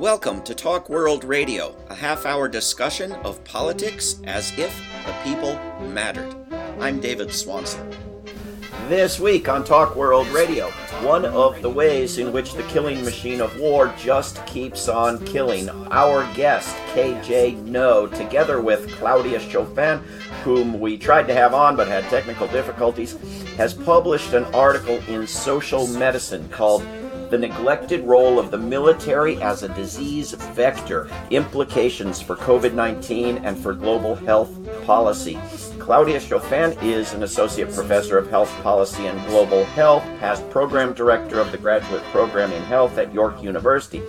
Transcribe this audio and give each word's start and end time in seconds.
Welcome 0.00 0.40
to 0.44 0.54
Talk 0.54 0.88
World 0.88 1.24
Radio, 1.24 1.76
a 1.90 1.94
half 1.94 2.24
hour 2.24 2.48
discussion 2.48 3.12
of 3.12 3.44
politics 3.44 4.18
as 4.24 4.50
if 4.58 4.74
the 5.04 5.12
people 5.22 5.60
mattered. 5.88 6.34
I'm 6.80 7.00
David 7.00 7.30
Swanson. 7.30 7.94
This 8.88 9.20
week 9.20 9.46
on 9.46 9.62
Talk 9.62 9.96
World 9.96 10.26
Radio, 10.28 10.70
one 11.02 11.26
of 11.26 11.60
the 11.60 11.68
ways 11.68 12.16
in 12.16 12.32
which 12.32 12.54
the 12.54 12.62
killing 12.62 13.04
machine 13.04 13.42
of 13.42 13.60
war 13.60 13.92
just 13.98 14.44
keeps 14.46 14.88
on 14.88 15.22
killing. 15.26 15.68
Our 15.90 16.26
guest, 16.32 16.74
KJ 16.94 17.66
Noh, 17.66 18.06
together 18.06 18.62
with 18.62 18.90
Claudia 18.92 19.38
Chaufan, 19.38 20.00
whom 20.44 20.80
we 20.80 20.96
tried 20.96 21.28
to 21.28 21.34
have 21.34 21.52
on 21.52 21.76
but 21.76 21.88
had 21.88 22.04
technical 22.04 22.46
difficulties, 22.46 23.18
has 23.58 23.74
published 23.74 24.32
an 24.32 24.44
article 24.54 24.98
in 25.08 25.26
Social 25.26 25.86
Medicine 25.88 26.48
called 26.48 26.86
the 27.30 27.38
neglected 27.38 28.04
role 28.04 28.38
of 28.38 28.50
the 28.50 28.58
military 28.58 29.40
as 29.40 29.62
a 29.62 29.68
disease 29.74 30.32
vector, 30.32 31.08
implications 31.30 32.20
for 32.20 32.36
COVID 32.36 32.74
19 32.74 33.38
and 33.38 33.56
for 33.56 33.72
global 33.72 34.16
health 34.16 34.50
policy. 34.84 35.38
Claudia 35.78 36.20
Chaufan 36.20 36.80
is 36.82 37.14
an 37.14 37.22
associate 37.22 37.72
professor 37.72 38.18
of 38.18 38.28
health 38.30 38.50
policy 38.62 39.06
and 39.06 39.26
global 39.26 39.64
health, 39.64 40.02
past 40.20 40.48
program 40.50 40.92
director 40.92 41.40
of 41.40 41.50
the 41.50 41.58
graduate 41.58 42.02
program 42.12 42.52
in 42.52 42.62
health 42.64 42.98
at 42.98 43.12
York 43.14 43.42
University. 43.42 44.00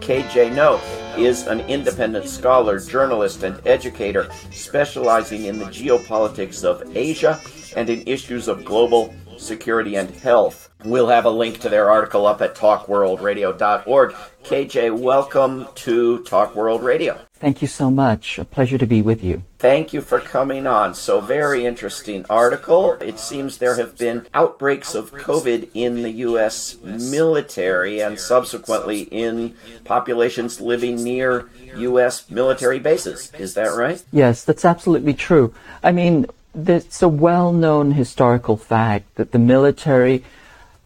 KJ 0.00 0.54
Noh 0.54 0.80
is 1.16 1.46
an 1.46 1.60
independent 1.60 2.28
scholar, 2.28 2.80
journalist, 2.80 3.42
and 3.42 3.64
educator 3.66 4.28
specializing 4.50 5.44
in 5.44 5.58
the 5.58 5.66
geopolitics 5.66 6.64
of 6.64 6.96
Asia 6.96 7.40
and 7.76 7.90
in 7.90 8.02
issues 8.06 8.48
of 8.48 8.64
global 8.64 9.14
security 9.36 9.96
and 9.96 10.10
health. 10.10 10.67
We'll 10.84 11.08
have 11.08 11.24
a 11.24 11.30
link 11.30 11.58
to 11.60 11.68
their 11.68 11.90
article 11.90 12.24
up 12.24 12.40
at 12.40 12.54
talkworldradio.org. 12.54 14.14
KJ, 14.44 14.96
welcome 14.96 15.66
to 15.74 16.22
Talk 16.22 16.54
World 16.54 16.84
Radio. 16.84 17.18
Thank 17.34 17.60
you 17.60 17.66
so 17.66 17.90
much. 17.90 18.38
A 18.38 18.44
pleasure 18.44 18.78
to 18.78 18.86
be 18.86 19.02
with 19.02 19.24
you. 19.24 19.42
Thank 19.58 19.92
you 19.92 20.00
for 20.00 20.20
coming 20.20 20.68
on. 20.68 20.94
So, 20.94 21.20
very 21.20 21.66
interesting 21.66 22.24
article. 22.30 22.92
It 23.00 23.18
seems 23.18 23.58
there 23.58 23.74
have 23.74 23.98
been 23.98 24.28
outbreaks 24.32 24.94
of 24.94 25.10
COVID 25.12 25.70
in 25.74 26.02
the 26.02 26.10
U.S. 26.10 26.76
military 26.82 28.00
and 28.00 28.18
subsequently 28.18 29.02
in 29.02 29.56
populations 29.84 30.60
living 30.60 31.02
near 31.02 31.50
U.S. 31.76 32.30
military 32.30 32.78
bases. 32.78 33.32
Is 33.36 33.54
that 33.54 33.76
right? 33.76 34.02
Yes, 34.12 34.44
that's 34.44 34.64
absolutely 34.64 35.14
true. 35.14 35.52
I 35.82 35.90
mean, 35.90 36.26
it's 36.54 37.02
a 37.02 37.08
well 37.08 37.52
known 37.52 37.92
historical 37.92 38.56
fact 38.56 39.16
that 39.16 39.32
the 39.32 39.38
military 39.40 40.24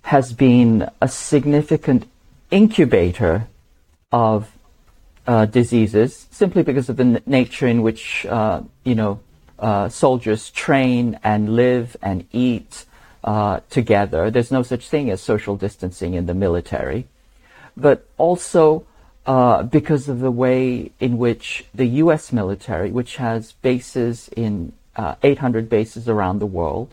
has 0.03 0.33
been 0.33 0.89
a 1.01 1.09
significant 1.09 2.07
incubator 2.51 3.49
of 4.11 4.53
uh, 5.27 5.47
diseases 5.47 6.27
simply 6.31 6.63
because 6.63 6.89
of 6.89 6.97
the 6.97 7.05
n- 7.05 7.23
nature 7.27 7.67
in 7.67 7.83
which 7.83 8.27
uh, 8.27 8.61
you 8.85 8.95
know 8.95 9.21
uh, 9.59 9.89
soldiers 9.89 10.51
train 10.51 11.19
and 11.23 11.55
live 11.55 11.97
and 12.03 12.27
eat 12.33 12.85
uh, 13.25 13.61
together. 13.71 14.31
There's 14.31 14.51
no 14.51 14.63
such 14.63 14.89
thing 14.89 15.11
as 15.11 15.21
social 15.21 15.57
distancing 15.57 16.15
in 16.15 16.27
the 16.27 16.35
military, 16.35 17.07
but 17.77 18.07
also 18.19 18.85
uh, 19.25 19.63
because 19.63 20.09
of 20.09 20.19
the 20.19 20.33
way 20.33 20.91
in 20.99 21.17
which 21.17 21.65
the 21.73 21.87
U.S. 21.87 22.33
military, 22.33 22.91
which 22.91 23.17
has 23.17 23.53
bases 23.53 24.29
in 24.37 24.73
uh, 24.97 25.15
800 25.23 25.69
bases 25.69 26.09
around 26.09 26.41
the 26.41 26.47
world, 26.47 26.93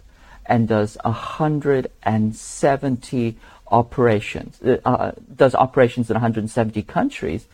and 0.49 0.67
does 0.67 0.97
170 1.03 3.37
operations, 3.71 4.61
uh, 4.63 4.77
uh, 4.83 5.11
does 5.35 5.53
operations 5.55 6.09
in 6.09 6.15
170 6.15 6.81
countries, 6.83 7.47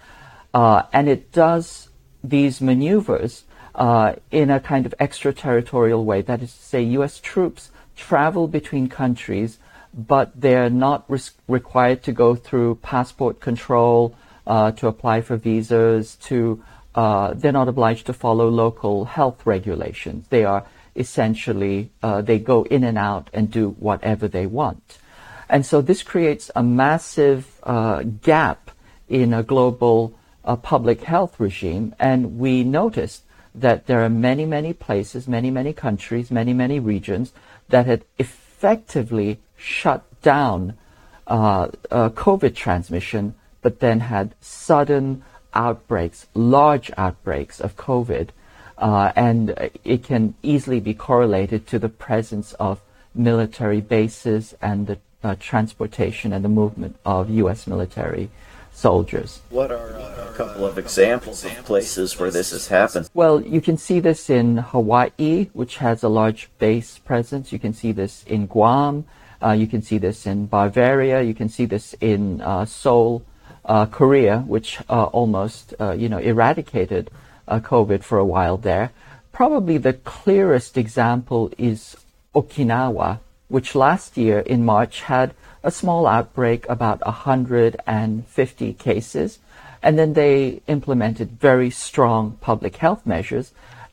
uh, 0.53 0.83
and 0.93 1.09
it 1.09 1.31
does 1.31 1.89
these 2.23 2.61
maneuvers 2.61 3.43
uh, 3.75 4.13
in 4.31 4.49
a 4.49 4.59
kind 4.59 4.85
of 4.85 4.93
extraterritorial 4.99 6.03
way. 6.05 6.21
That 6.21 6.41
is 6.41 6.53
to 6.53 6.63
say, 6.63 6.81
U.S. 6.83 7.19
troops 7.19 7.71
travel 7.97 8.47
between 8.47 8.87
countries, 8.87 9.57
but 9.93 10.31
they're 10.39 10.69
not 10.69 11.03
res- 11.09 11.31
required 11.47 12.03
to 12.03 12.13
go 12.13 12.35
through 12.35 12.75
passport 12.75 13.41
control, 13.41 14.15
uh, 14.47 14.71
to 14.71 14.87
apply 14.87 15.21
for 15.21 15.35
visas, 15.35 16.15
to 16.15 16.63
uh, 16.95 17.33
they're 17.33 17.51
not 17.51 17.67
obliged 17.67 18.05
to 18.05 18.13
follow 18.13 18.47
local 18.47 19.03
health 19.03 19.45
regulations. 19.45 20.25
They 20.29 20.45
are 20.45 20.65
essentially 20.95 21.91
uh, 22.01 22.21
they 22.21 22.39
go 22.39 22.63
in 22.63 22.83
and 22.83 22.97
out 22.97 23.29
and 23.33 23.51
do 23.51 23.69
whatever 23.79 24.27
they 24.27 24.45
want. 24.45 24.97
And 25.49 25.65
so 25.65 25.81
this 25.81 26.01
creates 26.01 26.49
a 26.55 26.63
massive 26.63 27.59
uh, 27.63 28.03
gap 28.03 28.71
in 29.07 29.33
a 29.33 29.43
global 29.43 30.17
uh, 30.43 30.55
public 30.55 31.01
health 31.01 31.39
regime. 31.39 31.93
And 31.99 32.39
we 32.39 32.63
noticed 32.63 33.23
that 33.53 33.87
there 33.87 34.03
are 34.03 34.09
many, 34.09 34.45
many 34.45 34.73
places, 34.73 35.27
many, 35.27 35.51
many 35.51 35.73
countries, 35.73 36.31
many, 36.31 36.53
many 36.53 36.79
regions 36.79 37.31
that 37.69 37.85
had 37.85 38.03
effectively 38.17 39.39
shut 39.55 40.03
down 40.21 40.77
uh, 41.27 41.69
uh, 41.91 42.09
COVID 42.09 42.55
transmission, 42.55 43.35
but 43.61 43.79
then 43.79 43.99
had 43.99 44.35
sudden 44.41 45.23
outbreaks, 45.53 46.27
large 46.33 46.91
outbreaks 46.97 47.59
of 47.61 47.77
COVID 47.77 48.29
uh, 48.77 49.11
and 49.15 49.71
it 49.83 50.03
can 50.03 50.35
easily 50.43 50.79
be 50.79 50.93
correlated 50.93 51.65
to 51.67 51.79
the 51.79 51.89
presence 51.89 52.53
of 52.53 52.81
military 53.13 53.81
bases 53.81 54.53
and 54.61 54.87
the 54.87 54.97
uh, 55.23 55.35
transportation 55.39 56.33
and 56.33 56.43
the 56.43 56.49
movement 56.49 56.95
of 57.05 57.29
U.S. 57.29 57.65
military 57.65 58.29
soldiers. 58.73 59.41
What 59.49 59.71
are 59.71 59.95
uh, 59.95 60.29
a 60.29 60.33
couple 60.35 60.65
of 60.65 60.77
examples 60.77 61.45
of 61.45 61.51
places 61.63 62.19
where 62.19 62.29
this 62.29 62.51
has 62.51 62.67
happened? 62.67 63.09
Well, 63.13 63.41
you 63.41 63.61
can 63.61 63.77
see 63.77 64.01
this 64.01 64.29
in 64.29 64.57
Hawaii, 64.57 65.49
which 65.53 65.77
has 65.77 66.03
a 66.03 66.09
large 66.09 66.49
base 66.59 66.99
presence. 66.99 67.53
You 67.53 67.59
can 67.59 67.73
see 67.73 67.93
this 67.93 68.23
in 68.27 68.47
Guam. 68.47 69.05
Uh, 69.41 69.51
you 69.51 69.67
can 69.67 69.81
see 69.81 69.97
this 69.97 70.27
in 70.27 70.47
Bavaria. 70.47 71.21
You 71.21 71.33
can 71.33 71.47
see 71.49 71.65
this 71.65 71.95
in 72.01 72.41
uh, 72.41 72.65
Seoul, 72.65 73.23
uh, 73.63 73.85
Korea, 73.85 74.39
which 74.39 74.79
almost, 74.89 75.73
you 75.95 76.09
know, 76.09 76.19
eradicated 76.19 77.09
uh, 77.47 77.59
COVID 77.59 78.03
for 78.03 78.17
a 78.17 78.25
while 78.25 78.57
there. 78.57 78.91
Probably 79.31 79.77
the 79.77 79.93
clearest 79.93 80.77
example 80.77 81.51
is 81.57 81.97
Okinawa, 82.33 83.19
which 83.47 83.75
last 83.75 84.17
year 84.17 84.39
in 84.39 84.65
March 84.65 85.01
had 85.01 85.33
a 85.63 85.71
small 85.71 86.05
outbreak, 86.07 86.67
about 86.69 87.03
150 87.05 88.73
cases, 88.73 89.39
and 89.81 89.99
then 89.99 90.13
they 90.13 90.61
implemented 90.67 91.39
very 91.39 91.69
strong 91.69 92.37
public 92.41 92.77
health 92.77 93.05
measures 93.05 93.51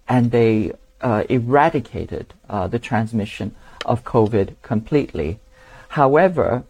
and 0.08 0.30
they 0.30 0.72
uh, 1.00 1.24
eradicated 1.28 2.32
uh, 2.48 2.66
the 2.66 2.78
transmission 2.78 3.54
of 3.84 4.04
COVID 4.04 4.54
completely. 4.62 5.38
However, 5.88 6.64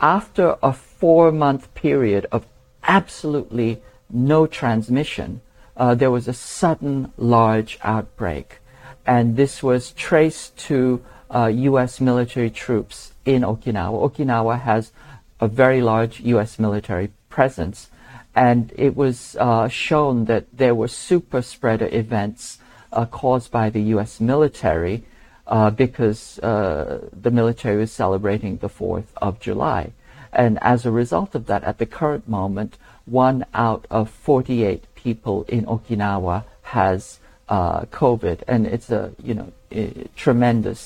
after 0.00 0.56
a 0.62 0.72
four 0.72 1.32
month 1.32 1.72
period 1.74 2.26
of 2.30 2.46
absolutely 2.82 3.80
no 4.10 4.46
transmission, 4.46 5.40
uh, 5.78 5.94
there 5.94 6.10
was 6.10 6.28
a 6.28 6.32
sudden 6.32 7.12
large 7.16 7.78
outbreak. 7.82 8.58
And 9.06 9.36
this 9.36 9.62
was 9.62 9.92
traced 9.92 10.58
to 10.68 11.02
uh, 11.34 11.46
U.S. 11.46 12.00
military 12.00 12.50
troops 12.50 13.12
in 13.24 13.42
Okinawa. 13.42 14.10
Okinawa 14.10 14.60
has 14.60 14.92
a 15.40 15.48
very 15.48 15.80
large 15.80 16.20
U.S. 16.20 16.58
military 16.58 17.10
presence. 17.30 17.90
And 18.34 18.72
it 18.76 18.96
was 18.96 19.36
uh, 19.38 19.68
shown 19.68 20.26
that 20.26 20.46
there 20.52 20.74
were 20.74 20.88
super 20.88 21.42
spreader 21.42 21.88
events 21.90 22.58
uh, 22.92 23.06
caused 23.06 23.50
by 23.50 23.70
the 23.70 23.82
U.S. 23.94 24.20
military 24.20 25.04
uh, 25.46 25.70
because 25.70 26.38
uh, 26.40 27.08
the 27.12 27.30
military 27.30 27.78
was 27.78 27.92
celebrating 27.92 28.58
the 28.58 28.68
4th 28.68 29.06
of 29.16 29.40
July. 29.40 29.92
And 30.32 30.58
as 30.60 30.84
a 30.84 30.90
result 30.90 31.34
of 31.34 31.46
that, 31.46 31.64
at 31.64 31.78
the 31.78 31.86
current 31.86 32.28
moment, 32.28 32.76
one 33.06 33.46
out 33.54 33.86
of 33.90 34.10
48 34.10 34.84
people 35.08 35.38
in 35.56 35.64
Okinawa 35.74 36.36
has 36.76 37.18
uh, 37.48 37.80
COVID, 38.00 38.38
and 38.52 38.60
it's 38.74 38.90
a 38.90 39.04
you 39.28 39.34
know 39.38 39.48
a 39.72 39.82
tremendous 40.24 40.80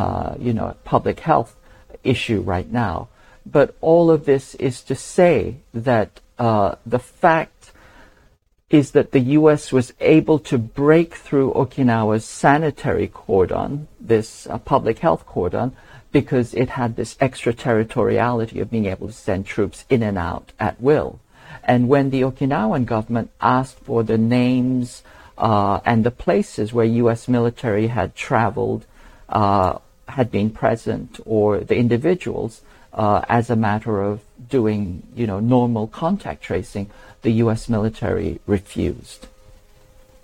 uh, 0.00 0.34
you 0.46 0.52
know 0.58 0.66
public 0.94 1.18
health 1.30 1.52
issue 2.02 2.40
right 2.54 2.70
now. 2.84 2.96
But 3.56 3.68
all 3.80 4.06
of 4.10 4.20
this 4.30 4.44
is 4.68 4.76
to 4.90 4.94
say 4.94 5.36
that 5.90 6.10
uh, 6.48 6.70
the 6.94 7.02
fact 7.22 7.60
is 8.80 8.86
that 8.96 9.10
the 9.12 9.24
U.S. 9.38 9.62
was 9.78 9.88
able 10.16 10.38
to 10.50 10.56
break 10.58 11.10
through 11.26 11.48
Okinawa's 11.62 12.24
sanitary 12.24 13.08
cordon, 13.22 13.88
this 14.12 14.28
uh, 14.46 14.58
public 14.58 14.98
health 15.06 15.24
cordon, 15.26 15.68
because 16.12 16.48
it 16.62 16.70
had 16.80 16.90
this 16.96 17.16
extraterritoriality 17.20 18.58
of 18.60 18.70
being 18.70 18.86
able 18.86 19.08
to 19.08 19.22
send 19.28 19.46
troops 19.46 19.78
in 19.88 20.02
and 20.02 20.18
out 20.18 20.46
at 20.58 20.80
will. 20.80 21.10
And 21.64 21.88
when 21.88 22.10
the 22.10 22.22
Okinawan 22.22 22.86
government 22.86 23.30
asked 23.40 23.78
for 23.80 24.02
the 24.02 24.18
names 24.18 25.02
uh, 25.38 25.80
and 25.84 26.04
the 26.04 26.10
places 26.10 26.72
where 26.72 26.84
U.S. 26.84 27.28
military 27.28 27.88
had 27.88 28.14
traveled, 28.14 28.86
uh, 29.28 29.78
had 30.08 30.30
been 30.30 30.50
present, 30.50 31.20
or 31.24 31.60
the 31.60 31.76
individuals, 31.76 32.62
uh, 32.92 33.22
as 33.28 33.50
a 33.50 33.56
matter 33.56 34.02
of 34.02 34.20
doing, 34.48 35.02
you 35.14 35.26
know, 35.26 35.40
normal 35.40 35.86
contact 35.86 36.42
tracing, 36.42 36.90
the 37.22 37.30
U.S. 37.44 37.68
military 37.68 38.40
refused. 38.46 39.28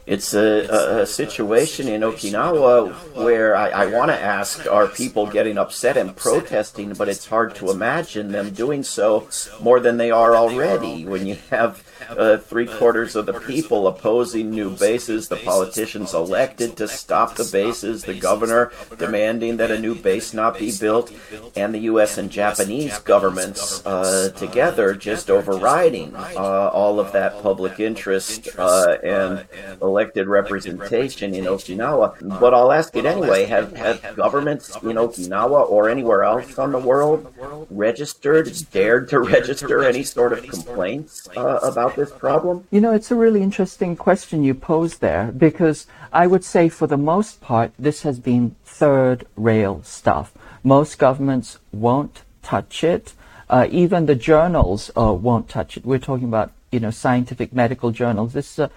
It's 0.07 0.35
a, 0.35 1.01
a, 1.01 1.07
situation 1.07 1.89
in 1.89 2.03
Okinawa 2.03 2.93
where 3.17 3.57
I, 3.57 3.71
I 3.71 3.87
want 3.87 4.13
to 4.13 4.21
ask 4.21 4.65
are 4.67 4.87
people 4.87 5.27
getting 5.27 5.59
upset 5.59 5.97
and 5.97 6.15
protesting, 6.15 6.93
but 6.95 7.09
it's 7.09 7.27
hard 7.27 7.57
to 7.57 7.73
imagine 7.73 8.31
them 8.31 8.51
doing 8.51 8.85
so 8.85 9.29
more 9.61 9.81
than 9.81 9.97
they 9.97 10.13
are 10.13 10.37
already. 10.37 11.05
When 11.05 11.27
you 11.27 11.37
have 11.51 11.83
uh, 12.11 12.39
three 12.39 12.67
quarters 12.67 13.17
of 13.17 13.27
the 13.27 13.41
people 13.41 13.87
opposing 13.87 14.51
new 14.51 14.71
bases, 14.71 15.29
the 15.29 15.37
politicians 15.37 16.15
elected 16.15 16.77
to 16.77 16.89
stop 16.89 17.35
the 17.35 17.49
bases, 17.53 18.03
the 18.03 18.15
governor 18.15 18.73
demanding 18.99 19.57
that 19.57 19.71
a 19.71 19.79
new 19.79 19.95
base 19.95 20.33
not 20.35 20.59
be 20.59 20.77
built, 20.79 21.13
and 21.57 21.75
the 21.75 21.81
U.S. 21.81 22.19
and 22.19 22.31
Japanese 22.31 22.99
governments 23.01 23.85
uh, 23.87 24.31
together 24.37 24.95
just 24.95 25.31
overriding 25.31 26.15
uh, 26.15 26.71
all 26.73 27.01
of 27.01 27.13
that 27.13 27.43
public 27.43 27.81
interest 27.81 28.49
uh, 28.59 28.97
and 29.03 29.47
elected 29.83 30.27
representation 30.27 31.35
in 31.35 31.45
Okinawa. 31.45 32.41
But 32.41 32.55
I'll 32.55 32.73
ask 32.73 32.95
it 32.97 33.07
anyway: 33.07 33.47
Have 33.47 33.77
have 33.77 34.17
governments 34.17 34.77
in 34.77 34.97
Okinawa 34.97 35.69
or 35.69 35.89
anywhere 35.89 36.25
else 36.25 36.59
on 36.59 36.73
the 36.73 36.79
world 36.79 37.33
registered, 37.71 38.51
dared 38.73 39.09
to 39.09 39.21
register 39.21 39.85
any 39.85 40.03
sort 40.03 40.33
of 40.33 40.43
complaints 40.47 41.29
uh, 41.37 41.59
about 41.63 41.96
this 41.97 42.13
problem? 42.13 42.67
You 42.71 42.81
know, 42.81 42.93
it's 42.93 43.11
a 43.11 43.17
really 43.17 43.43
interesting 43.43 43.97
question 43.97 44.45
you 44.45 44.55
pose 44.55 44.99
there 44.99 45.33
because 45.33 45.87
I 46.13 46.27
would 46.27 46.45
say 46.45 46.69
for 46.69 46.87
the 46.87 46.97
most 46.97 47.41
part, 47.41 47.73
this 47.79 48.03
has 48.03 48.21
been 48.21 48.55
third 48.65 49.27
rail 49.37 49.83
stuff. 49.83 50.33
Most 50.63 50.99
governments 50.99 51.59
won't 51.73 52.23
touch 52.43 52.85
it. 52.85 53.15
Uh, 53.49 53.67
even 53.71 54.07
the 54.07 54.15
journals 54.15 54.91
uh, 54.97 55.13
won't 55.13 55.49
touch 55.49 55.77
it. 55.77 55.85
We're 55.85 55.99
talking 55.99 56.29
about, 56.29 56.53
you 56.71 56.81
know, 56.81 56.91
scientific 56.91 57.53
medical 57.53 57.91
journals. 57.91 58.33
This 58.33 58.53
is 58.53 58.59
a, 58.59 58.71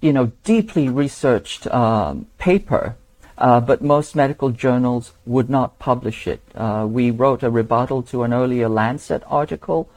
you 0.00 0.12
know, 0.12 0.32
deeply 0.42 0.88
researched 0.88 1.66
um, 1.68 2.26
paper 2.38 2.96
uh, 3.38 3.60
but 3.60 3.82
most 3.82 4.14
medical 4.14 4.50
journals 4.50 5.12
would 5.26 5.50
not 5.50 5.78
publish 5.78 6.26
it. 6.28 6.40
Uh, 6.54 6.86
we 6.88 7.10
wrote 7.10 7.42
a 7.42 7.50
rebuttal 7.50 8.02
to 8.02 8.22
an 8.22 8.32
earlier 8.32 8.68
Lancet 8.68 9.22
article 9.26 9.88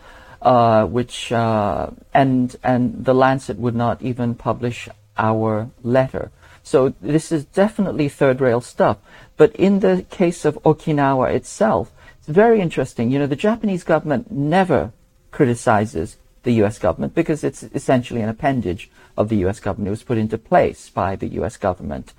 uh, 0.46 0.86
which 0.86 1.32
uh, 1.32 1.90
and 2.14 2.56
and 2.64 3.04
the 3.04 3.16
Lancet 3.16 3.58
would 3.58 3.76
not 3.76 4.02
even 4.04 4.36
publish 4.36 4.88
our 5.18 5.70
letter. 5.82 6.32
So 6.62 6.94
this 7.02 7.32
is 7.32 7.46
definitely 7.46 8.10
third 8.10 8.40
rail 8.40 8.62
stuff. 8.62 8.98
But 9.38 9.56
in 9.56 9.80
the 9.80 10.06
case 10.10 10.46
of 10.46 10.62
Okinawa 10.64 11.34
itself, 11.34 11.92
it's 12.20 12.28
very 12.28 12.62
interesting. 12.62 13.12
You 13.12 13.20
know, 13.20 13.28
the 13.28 13.36
Japanese 13.36 13.84
government 13.84 14.32
never 14.32 14.92
criticizes 15.32 16.18
the 16.44 16.54
U.S. 16.62 16.78
government 16.78 17.16
because 17.16 17.44
it's 17.44 17.64
essentially 17.64 18.22
an 18.22 18.30
appendage 18.30 18.90
of 19.18 19.30
the 19.30 19.38
U.S. 19.38 19.60
government. 19.60 19.88
It 19.88 19.98
was 19.98 20.04
put 20.04 20.20
into 20.20 20.38
place 20.38 20.90
by 20.90 21.16
the 21.16 21.28
U.S. 21.40 21.58
government. 21.58 22.14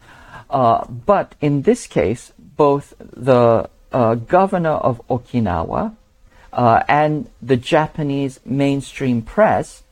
Uh, 0.51 0.85
but 0.87 1.37
in 1.41 1.63
this 1.63 1.87
case, 1.87 2.33
both 2.39 2.93
the 2.99 3.71
uh, 3.93 4.15
governor 4.17 4.79
of 4.83 5.01
Okinawa 5.09 5.95
uh, 6.57 6.83
and 6.89 7.29
the 7.43 7.57
Japanese 7.57 8.41
mainstream 8.45 9.21
press 9.21 9.83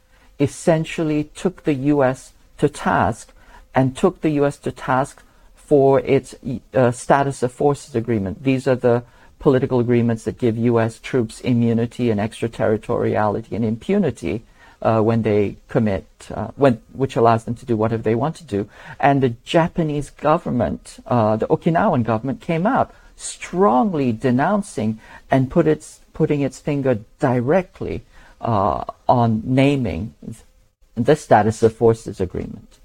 essentially 0.41 1.25
took 1.25 1.65
the 1.65 1.75
U.S. 1.93 2.33
to 2.59 2.69
task 2.69 3.33
and 3.75 3.95
took 3.95 4.23
the 4.23 4.31
U.S. 4.31 4.57
to 4.59 4.73
task 4.73 5.23
for 5.55 6.01
its 6.01 6.35
uh, 6.73 6.91
status 6.91 7.43
of 7.43 7.53
forces 7.53 7.95
agreement. 7.95 8.43
These 8.43 8.67
are 8.67 8.77
the 8.77 9.05
political 9.39 9.79
agreements 9.79 10.25
that 10.25 10.39
give 10.39 10.57
U.S. 10.57 10.99
troops 10.99 11.41
immunity 11.43 12.11
and 12.11 12.19
extraterritoriality 12.19 13.55
and 13.55 13.65
impunity 13.65 14.43
uh, 14.81 15.01
when 15.03 15.21
they 15.21 15.57
commit, 15.69 16.07
uh, 16.31 16.49
when, 16.57 16.81
which 16.93 17.15
allows 17.15 17.45
them 17.45 17.55
to 17.57 17.67
do 17.67 17.77
whatever 17.77 18.03
they 18.03 18.15
want 18.15 18.37
to 18.37 18.45
do. 18.45 18.69
And 18.99 19.23
the 19.23 19.35
Japanese 19.45 20.09
government, 20.09 20.99
uh, 21.07 21.37
the 21.37 21.47
Okinawan 21.49 22.05
government, 22.05 22.41
came 22.41 22.67
out 22.67 22.95
strongly 23.17 24.13
denouncing 24.13 24.99
and 25.31 25.51
put 25.51 25.67
its 25.67 26.01
putting 26.15 26.41
its 26.41 26.59
finger 26.59 27.01
directly 27.19 28.03
uh, 28.41 28.85
on 29.09 29.43
naming 29.45 30.15
the 30.95 31.17
status 31.17 31.63
of 31.63 31.77
forces 31.77 32.21
agreement. 32.21 32.79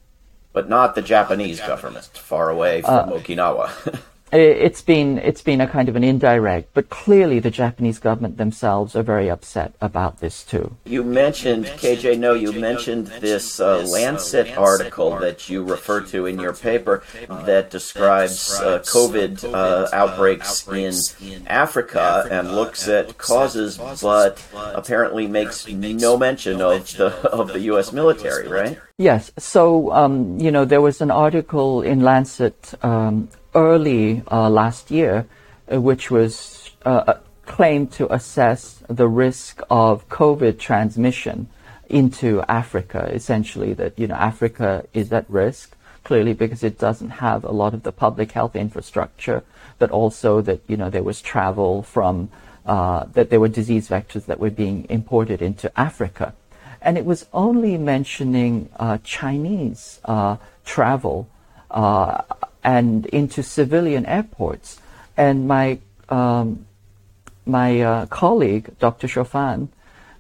But 0.52 0.68
not 0.68 0.96
the 0.96 1.02
Japanese 1.02 1.60
government, 1.60 2.06
far 2.14 2.50
away 2.50 2.82
from 2.82 3.10
uh, 3.10 3.14
Okinawa. 3.14 4.00
it's 4.32 4.82
been 4.82 5.18
it's 5.18 5.42
been 5.42 5.62
a 5.62 5.68
kind 5.68 5.90
of 5.90 5.96
an 5.96 6.04
indirect, 6.04 6.74
but 6.74 6.90
clearly 6.90 7.40
the 7.40 7.50
Japanese 7.50 8.00
government 8.00 8.38
themselves 8.38 8.96
are 8.96 9.04
very 9.04 9.30
upset 9.30 9.74
about 9.82 10.20
this 10.20 10.44
too. 10.44 10.76
You 10.86 11.04
mentioned 11.04 11.66
KJ. 11.66 12.20
No, 12.20 12.34
you 12.34 12.52
mentioned 12.52 13.08
this 13.08 13.60
uh, 13.60 13.80
Lancet 13.84 14.58
article 14.58 15.18
that 15.20 15.50
you 15.50 15.64
refer 15.64 16.02
to 16.08 16.26
in 16.26 16.40
your 16.40 16.54
paper 16.54 17.04
that 17.28 17.72
describes 17.72 18.54
uh, 18.60 18.80
COVID 18.80 19.54
uh, 19.54 19.90
outbreaks 19.94 20.68
in 20.68 21.48
Africa 21.48 22.28
and 22.30 22.52
looks 22.52 22.88
at 22.88 23.18
causes, 23.18 23.78
but 24.02 24.44
apparently 24.54 25.28
makes 25.28 25.68
no 25.68 26.18
mention 26.18 26.62
of 26.62 26.92
the 26.98 27.08
of 27.30 27.48
the 27.50 27.62
U.S. 27.72 27.92
military, 27.92 28.48
right? 28.48 28.80
Yes. 28.98 29.32
So 29.38 29.92
um, 29.92 30.40
you 30.40 30.52
know 30.52 30.66
there 30.66 30.82
was 30.82 31.02
an 31.02 31.10
article 31.10 31.82
in 31.82 32.02
Lancet 32.02 32.74
um, 32.84 33.30
early 33.56 34.24
uh, 34.32 34.50
last 34.50 34.92
year, 34.92 35.28
uh, 35.72 35.80
which 35.82 36.12
was 36.12 36.72
uh, 36.86 37.16
claimed 37.46 37.92
to 37.94 38.12
assess 38.14 38.84
the 38.88 39.08
risk 39.08 39.62
of 39.70 40.08
COVID 40.10 40.60
transmission 40.60 41.48
into 41.90 42.44
Africa. 42.48 43.10
Essentially, 43.12 43.74
that 43.74 43.98
you 43.98 44.08
know 44.08 44.16
Africa 44.16 44.86
is 44.94 45.12
at 45.12 45.30
risk 45.30 45.76
clearly 46.04 46.34
because 46.34 46.64
it 46.64 46.80
doesn't 46.80 47.10
have 47.10 47.44
a 47.44 47.52
lot 47.52 47.74
of 47.74 47.84
the 47.84 47.92
public 47.92 48.32
health 48.32 48.56
infrastructure, 48.56 49.44
but 49.78 49.92
also 49.92 50.42
that 50.42 50.62
you 50.68 50.78
know 50.78 50.90
there 50.90 51.04
was 51.04 51.22
travel 51.22 51.84
from 51.84 52.30
uh, 52.66 53.06
that 53.14 53.30
there 53.30 53.40
were 53.40 53.48
disease 53.48 53.90
vectors 53.90 54.26
that 54.26 54.40
were 54.40 54.50
being 54.50 54.86
imported 54.90 55.42
into 55.42 55.72
Africa, 55.80 56.34
and 56.82 56.98
it 56.98 57.06
was 57.06 57.26
only 57.34 57.78
mentioning 57.78 58.70
uh, 58.78 58.98
Chinese 59.04 60.00
uh, 60.06 60.38
travel 60.66 61.28
and 62.76 63.08
into 63.08 63.42
civilian 63.42 64.06
airports. 64.06 64.80
And 65.18 65.48
my 65.48 65.80
um, 66.08 66.48
my 67.46 67.82
uh, 67.82 68.06
colleague, 68.06 68.66
Dr. 68.86 69.08
Chaufan, 69.08 69.70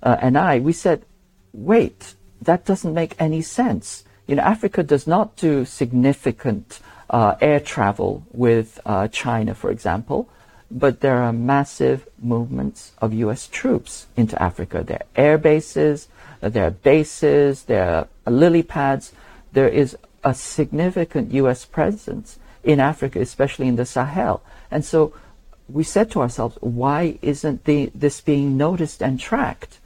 uh, 0.01 0.17
and 0.25 0.35
I, 0.35 0.59
we 0.59 0.73
said, 0.73 0.99
wait, 1.53 2.15
that 2.41 2.65
doesn't 2.65 2.93
make 3.01 3.13
any 3.19 3.41
sense. 3.59 4.03
You 4.25 4.35
know, 4.35 4.43
Africa 4.55 4.81
does 4.81 5.05
not 5.05 5.35
do 5.35 5.65
significant 5.65 6.79
uh, 7.09 7.35
air 7.49 7.59
travel 7.59 8.23
with 8.31 8.79
uh, 8.85 9.07
China, 9.09 9.53
for 9.53 9.69
example, 9.69 10.27
but 10.71 11.01
there 11.01 11.21
are 11.21 11.33
massive 11.33 12.07
movements 12.19 12.93
of 13.03 13.13
U.S. 13.25 13.47
troops 13.47 14.07
into 14.17 14.35
Africa. 14.41 14.83
There 14.83 15.01
are 15.03 15.23
air 15.25 15.37
bases, 15.37 16.07
there 16.41 16.65
are 16.67 16.77
bases, 16.91 17.63
there 17.63 18.07
are 18.25 18.31
lily 18.31 18.63
pads. 18.63 19.13
There 19.51 19.67
is 19.67 19.97
a 20.23 20.33
significant 20.33 21.33
U.S. 21.33 21.65
presence 21.65 22.39
in 22.63 22.79
Africa, 22.79 23.19
especially 23.19 23.67
in 23.67 23.75
the 23.75 23.85
Sahel. 23.85 24.41
And 24.69 24.83
so 24.83 25.13
we 25.67 25.83
said 25.83 26.11
to 26.11 26.21
ourselves, 26.21 26.57
why 26.61 27.17
isn't 27.21 27.65
the, 27.65 27.91
this 27.95 28.21
being 28.21 28.57
noticed 28.57 29.01
and 29.01 29.19
tracked? 29.19 29.79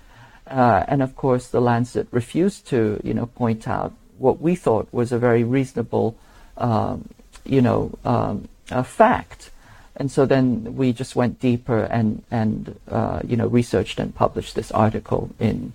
Uh, 0.48 0.84
and 0.88 1.02
of 1.02 1.16
course, 1.16 1.48
the 1.48 1.62
Lancet 1.62 2.08
refused 2.12 2.68
to, 2.68 3.00
you 3.04 3.14
know, 3.14 3.28
point 3.28 3.68
out 3.68 3.94
what 4.18 4.42
we 4.42 4.56
thought 4.56 4.88
was 4.92 5.12
a 5.12 5.20
very 5.20 5.44
reasonable, 5.44 6.16
um, 6.58 7.10
you 7.46 7.62
know, 7.62 7.92
um, 8.06 8.48
fact. 8.84 9.52
And 9.96 10.12
so 10.12 10.26
then 10.26 10.76
we 10.76 10.92
just 10.92 11.16
went 11.16 11.40
deeper 11.40 11.84
and, 11.84 12.24
and 12.32 12.80
uh, 12.90 13.22
you 13.26 13.38
know, 13.38 13.48
researched 13.48 14.00
and 14.00 14.14
published 14.14 14.56
this 14.56 14.72
article 14.72 15.30
in 15.40 15.74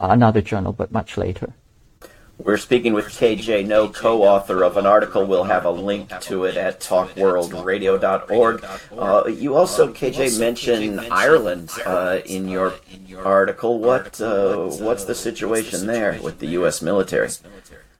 another 0.00 0.40
journal, 0.40 0.72
but 0.72 0.90
much 0.90 1.16
later. 1.16 1.52
We're 2.38 2.56
speaking 2.58 2.94
with 2.94 3.06
KJ 3.06 3.66
Noh, 3.66 3.88
co-author 3.88 4.64
of 4.64 4.76
an 4.76 4.86
article. 4.86 5.24
We'll 5.24 5.44
have 5.44 5.64
a 5.64 5.70
link 5.70 6.10
to 6.22 6.44
it 6.44 6.56
at 6.56 6.80
talkworldradio.org. 6.80 8.64
Uh, 8.98 9.28
you 9.28 9.54
also, 9.54 9.92
KJ, 9.92 10.40
mentioned 10.40 11.00
Ireland 11.12 11.70
uh, 11.86 12.20
in 12.26 12.48
your 12.48 12.74
article. 13.16 13.78
What 13.78 14.20
uh, 14.20 14.56
what's 14.56 15.04
the 15.04 15.14
situation 15.14 15.86
there 15.86 16.18
with 16.20 16.40
the 16.40 16.48
U.S. 16.58 16.82
military? 16.82 17.30